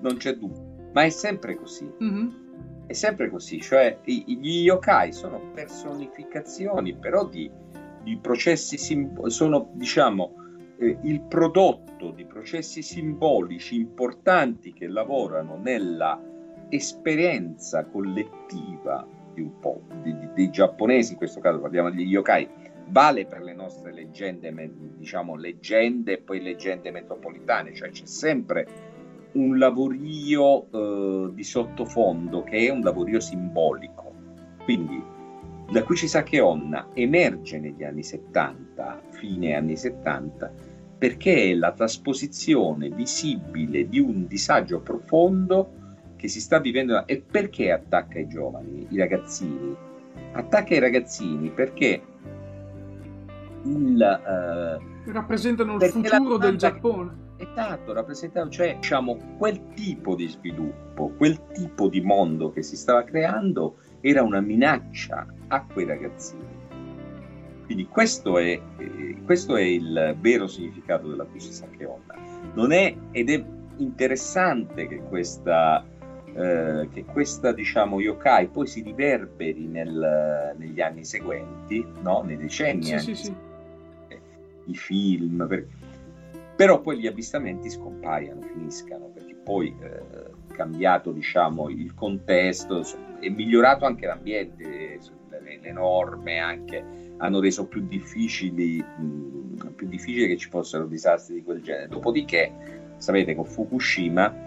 Non 0.00 0.16
c'è 0.16 0.34
dubbio, 0.34 0.90
ma 0.94 1.02
è 1.02 1.10
sempre 1.10 1.56
così. 1.56 1.90
Mm-hmm 2.02 2.46
è 2.88 2.94
sempre 2.94 3.28
così, 3.28 3.60
cioè 3.60 3.98
gli 4.02 4.62
yokai 4.62 5.12
sono 5.12 5.50
personificazioni 5.52 6.96
però 6.96 7.26
di, 7.26 7.50
di 8.02 8.16
processi, 8.16 8.78
sim- 8.78 9.26
sono 9.26 9.68
diciamo 9.74 10.32
eh, 10.78 10.96
il 11.02 11.20
prodotto 11.20 12.12
di 12.12 12.24
processi 12.24 12.80
simbolici 12.80 13.76
importanti 13.76 14.72
che 14.72 14.86
lavorano 14.86 15.58
nella 15.62 16.18
esperienza 16.70 17.84
collettiva 17.84 19.06
di 19.34 19.42
un 19.42 19.58
po' 19.58 19.82
di, 20.02 20.16
di, 20.18 20.28
dei 20.32 20.48
giapponesi, 20.48 21.12
in 21.12 21.18
questo 21.18 21.40
caso 21.40 21.60
parliamo 21.60 21.90
degli 21.90 22.08
yokai, 22.08 22.48
vale 22.86 23.26
per 23.26 23.42
le 23.42 23.52
nostre 23.52 23.92
leggende, 23.92 24.50
diciamo 24.96 25.36
leggende 25.36 26.14
e 26.14 26.18
poi 26.22 26.40
leggende 26.40 26.90
metropolitane, 26.90 27.74
cioè 27.74 27.90
c'è 27.90 28.06
sempre 28.06 28.66
un 29.32 29.58
lavorio 29.58 30.70
eh, 30.70 31.34
di 31.34 31.44
sottofondo 31.44 32.42
che 32.42 32.66
è 32.66 32.70
un 32.70 32.80
lavorio 32.80 33.20
simbolico. 33.20 34.12
Quindi 34.64 35.02
da 35.70 35.82
cui 35.82 35.96
ci 35.96 36.08
sa 36.08 36.22
che 36.22 36.40
Onna 36.40 36.88
emerge 36.94 37.58
negli 37.58 37.84
anni 37.84 38.02
70, 38.02 39.02
fine 39.10 39.54
anni 39.54 39.76
70, 39.76 40.50
perché 40.96 41.50
è 41.50 41.54
la 41.54 41.72
trasposizione 41.72 42.88
visibile 42.88 43.86
di 43.86 44.00
un 44.00 44.26
disagio 44.26 44.80
profondo 44.80 45.72
che 46.16 46.26
si 46.26 46.40
sta 46.40 46.58
vivendo 46.58 47.06
e 47.06 47.20
perché 47.20 47.70
attacca 47.70 48.18
i 48.18 48.26
giovani, 48.26 48.86
i 48.88 48.96
ragazzini. 48.96 49.76
Attacca 50.32 50.74
i 50.74 50.78
ragazzini 50.78 51.50
perché 51.50 52.02
il, 53.64 54.00
eh, 54.00 55.12
rappresentano 55.12 55.74
il 55.74 55.82
futuro 55.82 56.38
del 56.38 56.56
Giappone 56.56 57.26
Esatto, 57.38 57.92
rappresentava, 57.92 58.50
cioè 58.50 58.76
diciamo 58.76 59.36
quel 59.38 59.72
tipo 59.74 60.16
di 60.16 60.26
sviluppo, 60.26 61.12
quel 61.16 61.40
tipo 61.52 61.88
di 61.88 62.00
mondo 62.00 62.50
che 62.50 62.62
si 62.62 62.76
stava 62.76 63.04
creando 63.04 63.76
era 64.00 64.22
una 64.22 64.40
minaccia 64.40 65.26
a 65.46 65.64
quei 65.64 65.86
ragazzini. 65.86 66.56
Quindi 67.64 67.86
questo 67.86 68.38
è, 68.38 68.60
eh, 68.78 69.16
questo 69.24 69.54
è 69.56 69.62
il 69.62 70.16
vero 70.20 70.46
significato 70.46 71.06
della 71.06 71.24
Kushisake 71.24 71.84
Onna. 71.84 72.14
Non 72.54 72.72
è, 72.72 72.96
ed 73.12 73.30
è 73.30 73.44
interessante 73.76 74.88
che 74.88 74.96
questa, 75.02 75.84
eh, 76.32 76.88
che 76.90 77.04
questa 77.04 77.52
diciamo, 77.52 78.00
yokai 78.00 78.48
poi 78.48 78.66
si 78.66 78.82
riverberi 78.82 79.66
nel, 79.66 80.54
negli 80.56 80.80
anni 80.80 81.04
seguenti, 81.04 81.86
no? 82.00 82.22
nei 82.22 82.36
decenni. 82.36 82.98
Sì, 82.98 82.98
sì, 82.98 83.14
sì. 83.14 83.34
I 84.64 84.74
film, 84.74 85.46
per... 85.46 85.66
però 86.58 86.80
poi 86.80 86.98
gli 86.98 87.06
avvistamenti 87.06 87.70
scompaiano, 87.70 88.40
finiscano, 88.40 89.12
perché 89.14 89.36
poi 89.36 89.72
eh, 89.80 90.52
cambiato 90.52 91.12
diciamo, 91.12 91.68
il 91.68 91.94
contesto, 91.94 92.82
è 93.20 93.28
migliorato 93.28 93.84
anche 93.84 94.06
l'ambiente, 94.06 94.64
le, 94.64 95.60
le 95.62 95.72
norme 95.72 96.40
anche 96.40 96.84
hanno 97.18 97.38
reso 97.38 97.68
più 97.68 97.86
difficili, 97.86 98.82
mh, 98.82 99.74
più 99.76 99.86
difficile 99.86 100.26
che 100.26 100.36
ci 100.36 100.48
fossero 100.48 100.86
disastri 100.86 101.36
di 101.36 101.42
quel 101.44 101.62
genere. 101.62 101.86
Dopodiché, 101.86 102.52
sapete, 102.96 103.36
con 103.36 103.44
Fukushima 103.44 104.46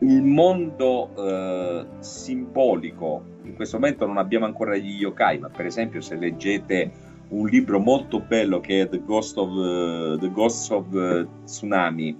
il 0.00 0.22
mondo 0.22 1.12
eh, 1.16 1.86
simbolico, 2.00 3.22
in 3.44 3.54
questo 3.54 3.78
momento 3.78 4.04
non 4.04 4.18
abbiamo 4.18 4.46
ancora 4.46 4.74
gli 4.76 4.98
yokai, 4.98 5.38
ma 5.38 5.48
per 5.48 5.66
esempio 5.66 6.00
se 6.00 6.16
leggete 6.16 6.90
un 7.28 7.48
libro 7.48 7.80
molto 7.80 8.20
bello 8.20 8.60
che 8.60 8.82
è 8.82 8.88
The 8.88 9.02
Ghost 9.02 9.36
of, 9.38 9.50
uh, 9.50 10.18
The 10.18 10.30
Ghosts 10.30 10.70
of 10.70 10.92
uh, 10.92 11.26
Tsunami, 11.44 12.16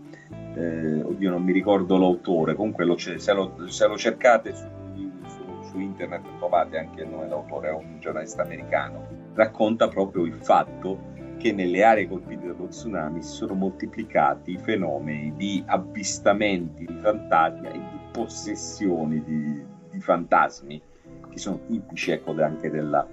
eh, 0.57 1.03
oddio 1.03 1.31
non 1.31 1.43
mi 1.43 1.53
ricordo 1.53 1.97
l'autore, 1.97 2.55
comunque 2.55 2.85
lo, 2.85 2.97
se, 2.97 3.17
lo, 3.33 3.69
se, 3.69 3.87
lo, 3.87 3.97
cercate 3.97 4.55
su, 4.55 4.67
su, 5.27 5.69
su, 5.71 5.79
internet 5.79 6.23
trovate 6.39 6.79
anche 6.79 7.03
il 7.03 7.09
nome 7.09 7.25
dell'autore, 7.25 7.69
è 7.69 7.73
un 7.73 8.01
giornalista 8.01 8.43
americano, 8.43 9.07
racconta 9.35 9.89
proprio 9.89 10.25
il 10.25 10.39
fatto 10.41 11.15
che 11.37 11.53
nelle 11.53 11.85
aree 11.85 12.09
colpite 12.09 12.47
dallo 12.47 12.67
tsunami 12.69 13.23
si 13.23 13.35
sono 13.35 13.55
moltiplicati 13.55 14.53
i 14.53 14.59
fenomeni 14.59 15.35
di 15.37 15.63
avvistamenti 15.67 16.87
di 16.87 16.99
fantasmi 17.01 17.69
e 17.69 17.73
di 17.73 17.99
possessioni 18.11 19.23
di, 19.23 19.63
di 19.91 20.01
fantasmi, 20.01 20.81
che 21.29 21.39
sono 21.39 21.61
tipici 21.67 22.13
ecco, 22.13 22.35
anche 22.41 22.71
della 22.71 23.07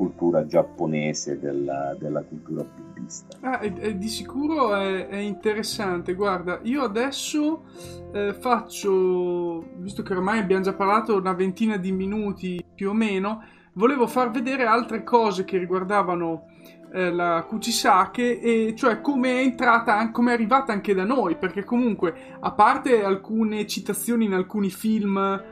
cultura 0.00 0.46
giapponese, 0.46 1.38
della, 1.38 1.94
della 1.98 2.22
cultura 2.22 2.64
buddista. 2.64 3.36
Ah, 3.42 3.58
e, 3.62 3.70
e 3.78 3.98
di 3.98 4.08
sicuro 4.08 4.74
è, 4.74 5.08
è, 5.08 5.16
interessante. 5.16 6.14
Guarda, 6.14 6.60
io 6.62 6.82
adesso 6.82 7.64
eh, 8.10 8.32
faccio, 8.32 9.62
visto 9.76 10.02
che 10.02 10.14
ormai 10.14 10.38
abbiamo 10.38 10.62
già 10.62 10.72
parlato 10.72 11.16
una 11.16 11.34
ventina 11.34 11.76
di 11.76 11.92
minuti 11.92 12.64
più 12.74 12.88
o 12.88 12.92
meno, 12.94 13.44
volevo 13.74 14.06
far 14.06 14.30
vedere 14.30 14.64
altre 14.64 15.04
cose 15.04 15.44
che 15.44 15.58
riguardavano 15.58 16.46
eh, 16.94 17.12
la 17.12 17.44
Kuchisake 17.46 18.40
e 18.40 18.74
cioè 18.74 19.02
come 19.02 19.32
è 19.32 19.42
entrata, 19.42 20.10
come 20.12 20.30
è 20.30 20.34
arrivata 20.34 20.72
anche 20.72 20.94
da 20.94 21.04
noi, 21.04 21.36
perché 21.36 21.62
comunque 21.62 22.38
a 22.40 22.52
parte 22.52 23.04
alcune 23.04 23.66
citazioni 23.66 24.24
in 24.24 24.32
alcuni 24.32 24.70
film 24.70 25.42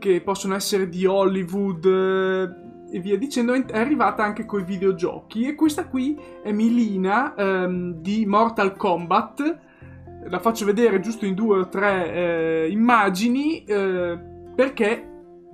che 0.00 0.20
possono 0.22 0.56
essere 0.56 0.88
di 0.88 1.06
Hollywood 1.06 2.61
e 2.92 3.00
via 3.00 3.16
dicendo, 3.16 3.54
è 3.54 3.78
arrivata 3.78 4.22
anche 4.22 4.44
con 4.44 4.60
i 4.60 4.64
videogiochi. 4.64 5.46
E 5.48 5.54
questa 5.54 5.86
qui 5.86 6.18
è 6.42 6.52
Milina 6.52 7.34
ehm, 7.34 7.94
di 7.94 8.26
Mortal 8.26 8.76
Kombat. 8.76 9.58
La 10.28 10.38
faccio 10.38 10.64
vedere 10.64 11.00
giusto 11.00 11.24
in 11.24 11.34
due 11.34 11.58
o 11.60 11.68
tre 11.68 12.12
eh, 12.12 12.68
immagini 12.70 13.64
eh, 13.64 14.18
perché 14.54 15.11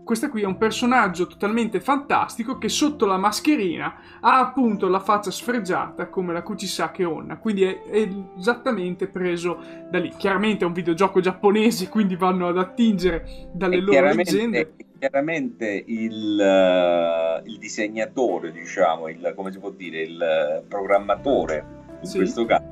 questa 0.08 0.30
qui 0.30 0.40
è 0.40 0.46
un 0.46 0.56
personaggio 0.56 1.26
totalmente 1.26 1.80
fantastico 1.80 2.56
che 2.56 2.70
sotto 2.70 3.04
la 3.04 3.18
mascherina 3.18 4.00
ha 4.22 4.38
appunto 4.38 4.88
la 4.88 5.00
faccia 5.00 5.30
sfregiata 5.30 6.08
come 6.08 6.32
la 6.32 6.40
Kuchisake 6.40 7.04
Onna, 7.04 7.36
quindi 7.36 7.64
è, 7.64 7.82
è, 7.82 8.08
esattamente 8.38 9.08
preso 9.08 9.62
da 9.90 9.98
lì. 9.98 10.10
Chiaramente 10.16 10.64
è 10.64 10.66
un 10.66 10.72
videogioco 10.72 11.20
giapponese, 11.20 11.90
quindi 11.90 12.16
vanno 12.16 12.48
ad 12.48 12.56
attingere 12.56 13.50
dalle 13.52 13.76
e 13.76 13.80
loro 13.80 14.14
leggende. 14.14 14.76
Chiaramente 14.98 15.84
il, 15.86 16.38
uh, 16.40 17.46
il, 17.46 17.58
disegnatore, 17.58 18.50
diciamo, 18.50 19.08
il, 19.08 19.34
come 19.36 19.52
si 19.52 19.58
può 19.58 19.68
dire, 19.68 20.00
il 20.00 20.64
programmatore 20.66 21.66
in 22.00 22.08
sì. 22.08 22.16
questo 22.16 22.46
caso, 22.46 22.64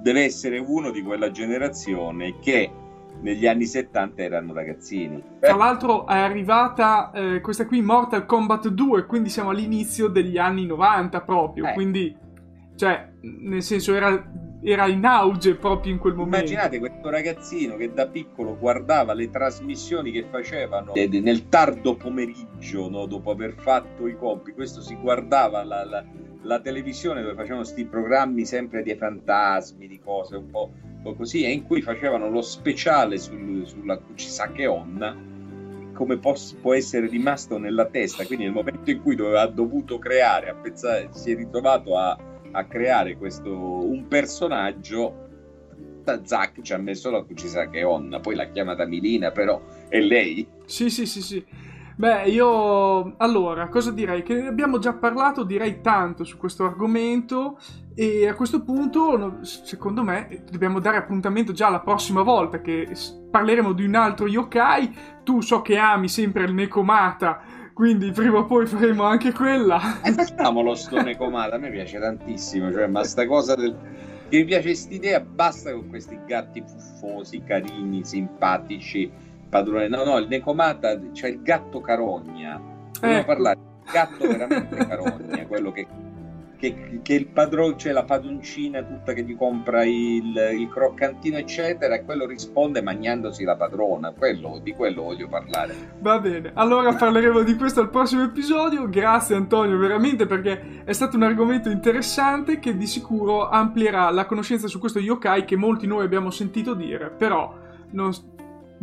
deve 0.00 0.22
essere 0.22 0.56
uno 0.56 0.90
di 0.90 1.02
quella 1.02 1.30
generazione 1.30 2.38
che 2.40 2.70
negli 3.24 3.46
anni 3.46 3.64
70 3.64 4.22
erano 4.22 4.52
ragazzini. 4.52 5.20
Tra 5.40 5.56
l'altro 5.56 6.06
è 6.06 6.18
arrivata 6.18 7.10
eh, 7.10 7.40
questa 7.40 7.66
qui 7.66 7.80
Mortal 7.80 8.26
Kombat 8.26 8.68
2, 8.68 9.06
quindi 9.06 9.30
siamo 9.30 9.48
all'inizio 9.48 10.08
degli 10.08 10.36
anni 10.36 10.66
90 10.66 11.22
proprio, 11.22 11.66
eh. 11.68 11.72
quindi 11.72 12.14
cioè 12.76 13.12
nel 13.22 13.62
senso 13.62 13.94
era, 13.94 14.10
era, 14.64 14.86
in 14.86 15.04
auge 15.04 15.54
proprio 15.56 15.92
in 15.92 15.98
quel 15.98 16.14
momento. 16.14 16.46
Immaginate 16.50 16.78
questo 16.78 17.10
ragazzino 17.10 17.76
che 17.76 17.92
da 17.92 18.06
piccolo 18.06 18.56
guardava 18.56 19.12
le 19.12 19.30
trasmissioni 19.30 20.10
che 20.10 20.24
facevano 20.30 20.92
nel 20.94 21.48
tardo 21.48 21.96
pomeriggio, 21.96 22.88
no? 22.88 23.06
dopo 23.06 23.30
aver 23.30 23.54
fatto 23.58 24.06
i 24.06 24.16
compiti, 24.16 24.52
questo 24.52 24.80
si 24.80 24.96
guardava 24.96 25.62
la, 25.64 25.84
la, 25.84 26.04
la 26.42 26.60
televisione 26.60 27.22
dove 27.22 27.34
facevano 27.34 27.60
questi 27.60 27.84
programmi 27.84 28.44
sempre 28.46 28.82
di 28.82 28.94
fantasmi, 28.94 29.86
di 29.86 30.00
cose 30.00 30.36
un 30.36 30.50
po' 30.50 30.70
così, 31.16 31.44
e 31.44 31.50
in 31.50 31.64
cui 31.66 31.82
facevano 31.82 32.30
lo 32.30 32.40
speciale 32.40 33.18
sul, 33.18 33.66
sulla 33.66 33.98
Kuchisake 33.98 34.66
Onna, 34.66 35.32
come 35.92 36.18
può 36.18 36.74
essere 36.74 37.06
rimasto 37.06 37.58
nella 37.58 37.84
testa. 37.86 38.24
Quindi 38.24 38.44
nel 38.44 38.54
momento 38.54 38.90
in 38.90 39.02
cui 39.02 39.14
doveva, 39.14 39.42
ha 39.42 39.46
dovuto 39.46 39.98
creare, 39.98 40.48
a 40.48 40.54
pensare, 40.54 41.08
si 41.12 41.32
è 41.32 41.36
ritrovato 41.36 41.96
a, 41.96 42.18
a 42.54 42.64
creare 42.64 43.16
questo, 43.16 43.50
un 43.52 44.06
personaggio, 44.06 45.22
Zack 46.22 46.60
ci 46.62 46.72
ha 46.72 46.78
messo 46.78 47.10
la 47.10 47.22
Kuchisake 47.22 47.82
Onna, 47.82 48.20
poi 48.20 48.34
l'ha 48.34 48.50
chiamata 48.50 48.84
Milina, 48.86 49.30
però 49.30 49.60
è 49.88 49.98
lei. 50.00 50.46
Sì, 50.64 50.88
sì, 50.88 51.04
sì, 51.06 51.20
sì. 51.20 51.44
Beh, 51.96 52.24
io 52.24 53.16
allora, 53.18 53.68
cosa 53.68 53.90
direi? 53.90 54.22
Che 54.22 54.46
abbiamo 54.46 54.78
già 54.78 54.94
parlato, 54.94 55.44
direi 55.44 55.80
tanto 55.80 56.24
su 56.24 56.36
questo 56.36 56.64
argomento 56.64 57.58
e 57.94 58.26
a 58.26 58.34
questo 58.34 58.62
punto, 58.62 59.38
secondo 59.42 60.02
me, 60.02 60.42
dobbiamo 60.50 60.80
dare 60.80 60.96
appuntamento 60.96 61.52
già 61.52 61.68
la 61.70 61.80
prossima 61.80 62.22
volta 62.22 62.60
che 62.60 62.88
parleremo 63.30 63.72
di 63.72 63.84
un 63.84 63.94
altro 63.94 64.26
yokai. 64.26 64.92
Tu 65.22 65.40
so 65.40 65.62
che 65.62 65.76
ami 65.76 66.08
sempre 66.08 66.44
il 66.44 66.52
Nekomata, 66.52 67.40
quindi 67.74 68.12
prima 68.12 68.38
o 68.38 68.44
poi 68.46 68.66
faremo 68.66 69.02
anche 69.02 69.32
quella. 69.32 70.00
E 70.02 70.12
facciamolo 70.12 70.74
sto 70.74 71.02
Nekomata, 71.02 71.56
a 71.56 71.58
me 71.58 71.70
piace 71.70 71.98
tantissimo, 71.98 72.72
cioè, 72.72 72.86
ma 72.86 73.02
sta 73.04 73.26
cosa 73.26 73.54
del... 73.56 73.76
che 74.28 74.38
mi 74.38 74.44
piace 74.44 74.68
quest'idea, 74.68 75.20
basta 75.20 75.72
con 75.72 75.88
questi 75.88 76.18
gatti 76.24 76.62
fuffosi, 76.64 77.42
carini, 77.42 78.04
simpatici 78.04 79.10
padrone. 79.54 79.88
No, 79.88 80.04
no, 80.04 80.18
il 80.18 80.28
Necomata, 80.28 80.96
c'è 80.96 81.12
cioè 81.12 81.30
il 81.30 81.42
gatto 81.42 81.80
carogna. 81.80 82.60
Dobbiamo 82.92 83.16
ecco. 83.16 83.26
parlare 83.26 83.58
del 83.58 83.92
gatto 83.92 84.26
veramente 84.26 84.76
carogna, 84.76 85.46
quello 85.46 85.72
che, 85.72 85.86
che, 86.56 87.00
che 87.02 87.14
il 87.14 87.26
padrone, 87.26 87.76
c'è 87.76 87.92
la 87.92 88.04
padroncina 88.04 88.82
tutta 88.82 89.12
che 89.12 89.22
gli 89.22 89.36
compra 89.36 89.84
il, 89.84 90.34
il, 90.58 90.68
croccantino, 90.68 91.36
eccetera, 91.36 91.94
e 91.94 92.04
quello 92.04 92.26
risponde 92.26 92.82
mangiandosi 92.82 93.44
la 93.44 93.56
padrona. 93.56 94.12
Quello, 94.12 94.60
di 94.62 94.72
quello 94.72 95.02
voglio 95.02 95.28
parlare. 95.28 95.74
Va 96.00 96.18
bene, 96.18 96.52
allora 96.54 96.94
parleremo 96.94 97.42
di 97.42 97.56
questo 97.56 97.80
al 97.80 97.90
prossimo 97.90 98.24
episodio. 98.24 98.88
Grazie 98.88 99.36
Antonio, 99.36 99.78
veramente, 99.78 100.26
perché 100.26 100.82
è 100.84 100.92
stato 100.92 101.16
un 101.16 101.22
argomento 101.22 101.70
interessante 101.70 102.58
che 102.58 102.76
di 102.76 102.86
sicuro 102.86 103.48
amplierà 103.48 104.10
la 104.10 104.26
conoscenza 104.26 104.68
su 104.68 104.78
questo 104.78 104.98
yokai 104.98 105.44
che 105.44 105.56
molti 105.56 105.86
noi 105.86 106.04
abbiamo 106.04 106.30
sentito 106.30 106.74
dire, 106.74 107.10
però 107.10 107.62
non 107.90 108.12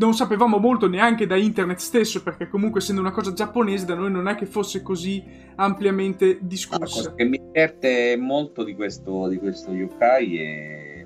non 0.01 0.15
sapevamo 0.15 0.57
molto 0.57 0.89
neanche 0.89 1.27
da 1.27 1.35
internet 1.35 1.77
stesso, 1.77 2.23
perché 2.23 2.49
comunque 2.49 2.79
essendo 2.79 3.01
una 3.01 3.11
cosa 3.11 3.33
giapponese 3.33 3.85
da 3.85 3.93
noi 3.93 4.09
non 4.09 4.27
è 4.27 4.33
che 4.33 4.47
fosse 4.47 4.81
così 4.81 5.23
ampiamente 5.55 6.39
discussa. 6.41 7.09
La 7.09 7.15
che 7.15 7.23
mi 7.23 7.39
diverte 7.39 8.17
molto 8.17 8.63
di 8.63 8.73
questo, 8.73 9.27
di 9.27 9.37
questo 9.37 9.71
yokai 9.71 10.39
e 10.39 11.05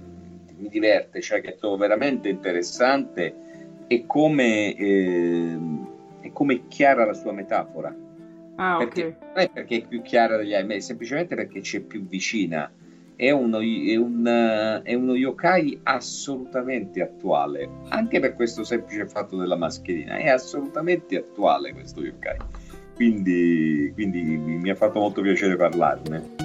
mi 0.58 0.70
diverte, 0.70 1.20
cioè 1.20 1.42
che 1.42 1.58
trovo 1.60 1.76
veramente 1.76 2.30
interessante 2.30 3.36
è 3.86 4.06
come, 4.06 4.74
eh, 4.76 5.58
è 6.22 6.32
come 6.32 6.68
chiara 6.70 7.06
la 7.06 7.14
sua 7.14 7.34
metafora. 7.34 7.94
Ah, 8.56 8.78
perché, 8.78 9.06
ok. 9.08 9.16
Non 9.20 9.44
è 9.44 9.50
perché 9.50 9.76
è 9.76 9.86
più 9.86 10.02
chiara 10.04 10.38
degli 10.38 10.54
altri, 10.54 10.78
è 10.78 10.80
semplicemente 10.80 11.36
perché 11.36 11.62
ci 11.62 11.78
è 11.78 11.80
più 11.82 12.08
vicina 12.08 12.72
è 13.16 13.32
uno, 13.32 13.60
è, 13.60 13.96
un, 13.96 14.82
è 14.84 14.94
uno 14.94 15.16
yokai 15.16 15.80
assolutamente 15.84 17.02
attuale, 17.02 17.70
anche 17.90 18.20
per 18.20 18.36
questo 18.36 18.64
semplice 18.64 19.08
fatto 19.08 19.38
della 19.38 19.56
mascherina, 19.56 20.18
è 20.18 20.30
assolutamente 20.30 21.18
attuale 21.18 21.74
questo 21.74 22.02
yokai. 22.02 22.38
Quindi, 22.96 23.92
quindi 23.94 24.22
mi 24.22 24.70
ha 24.70 24.76
fatto 24.76 25.00
molto 25.00 25.22
piacere 25.22 25.56
parlarne. 25.58 26.45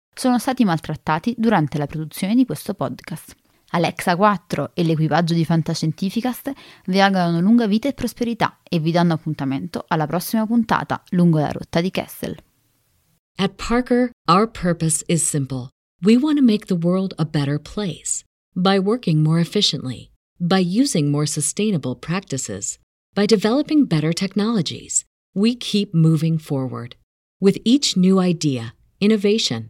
sono 0.13 0.39
stati 0.39 0.63
maltrattati 0.63 1.35
durante 1.37 1.77
la 1.77 1.87
produzione 1.87 2.35
di 2.35 2.45
questo 2.45 2.73
podcast. 2.73 3.35
Alexa 3.73 4.15
4 4.15 4.71
e 4.73 4.83
l'equipaggio 4.83 5.33
di 5.33 5.45
Fantascientificast 5.45 6.51
vi 6.87 6.99
augurano 6.99 7.39
lunga 7.39 7.67
vita 7.67 7.87
e 7.87 7.93
prosperità 7.93 8.59
e 8.63 8.79
vi 8.79 8.91
danno 8.91 9.13
appuntamento 9.13 9.85
alla 9.87 10.07
prossima 10.07 10.45
puntata 10.45 11.01
lungo 11.11 11.39
la 11.39 11.51
rotta 11.51 11.79
di 11.79 11.89
Kessel. 11.89 12.35
At 13.37 13.55
Parker, 13.55 14.11
our 14.27 14.45
purpose 14.47 15.03
is 15.07 15.27
simple. 15.27 15.69
We 16.03 16.17
want 16.17 16.37
to 16.37 16.43
make 16.43 16.65
the 16.65 16.75
world 16.75 17.13
a 17.17 17.25
better 17.25 17.59
place 17.59 18.23
by 18.53 18.77
working 18.77 19.23
more 19.23 19.39
efficiently, 19.39 20.11
by 20.37 20.59
using 20.59 21.09
more 21.09 21.25
sustainable 21.25 21.95
practices, 21.95 22.77
by 23.15 23.25
developing 23.25 23.85
better 23.85 24.11
technologies. 24.11 25.05
We 25.33 25.55
keep 25.55 25.93
moving 25.93 26.37
forward. 26.37 26.95
With 27.39 27.57
each 27.63 27.95
new 27.95 28.19
idea, 28.19 28.73
innovation, 28.99 29.69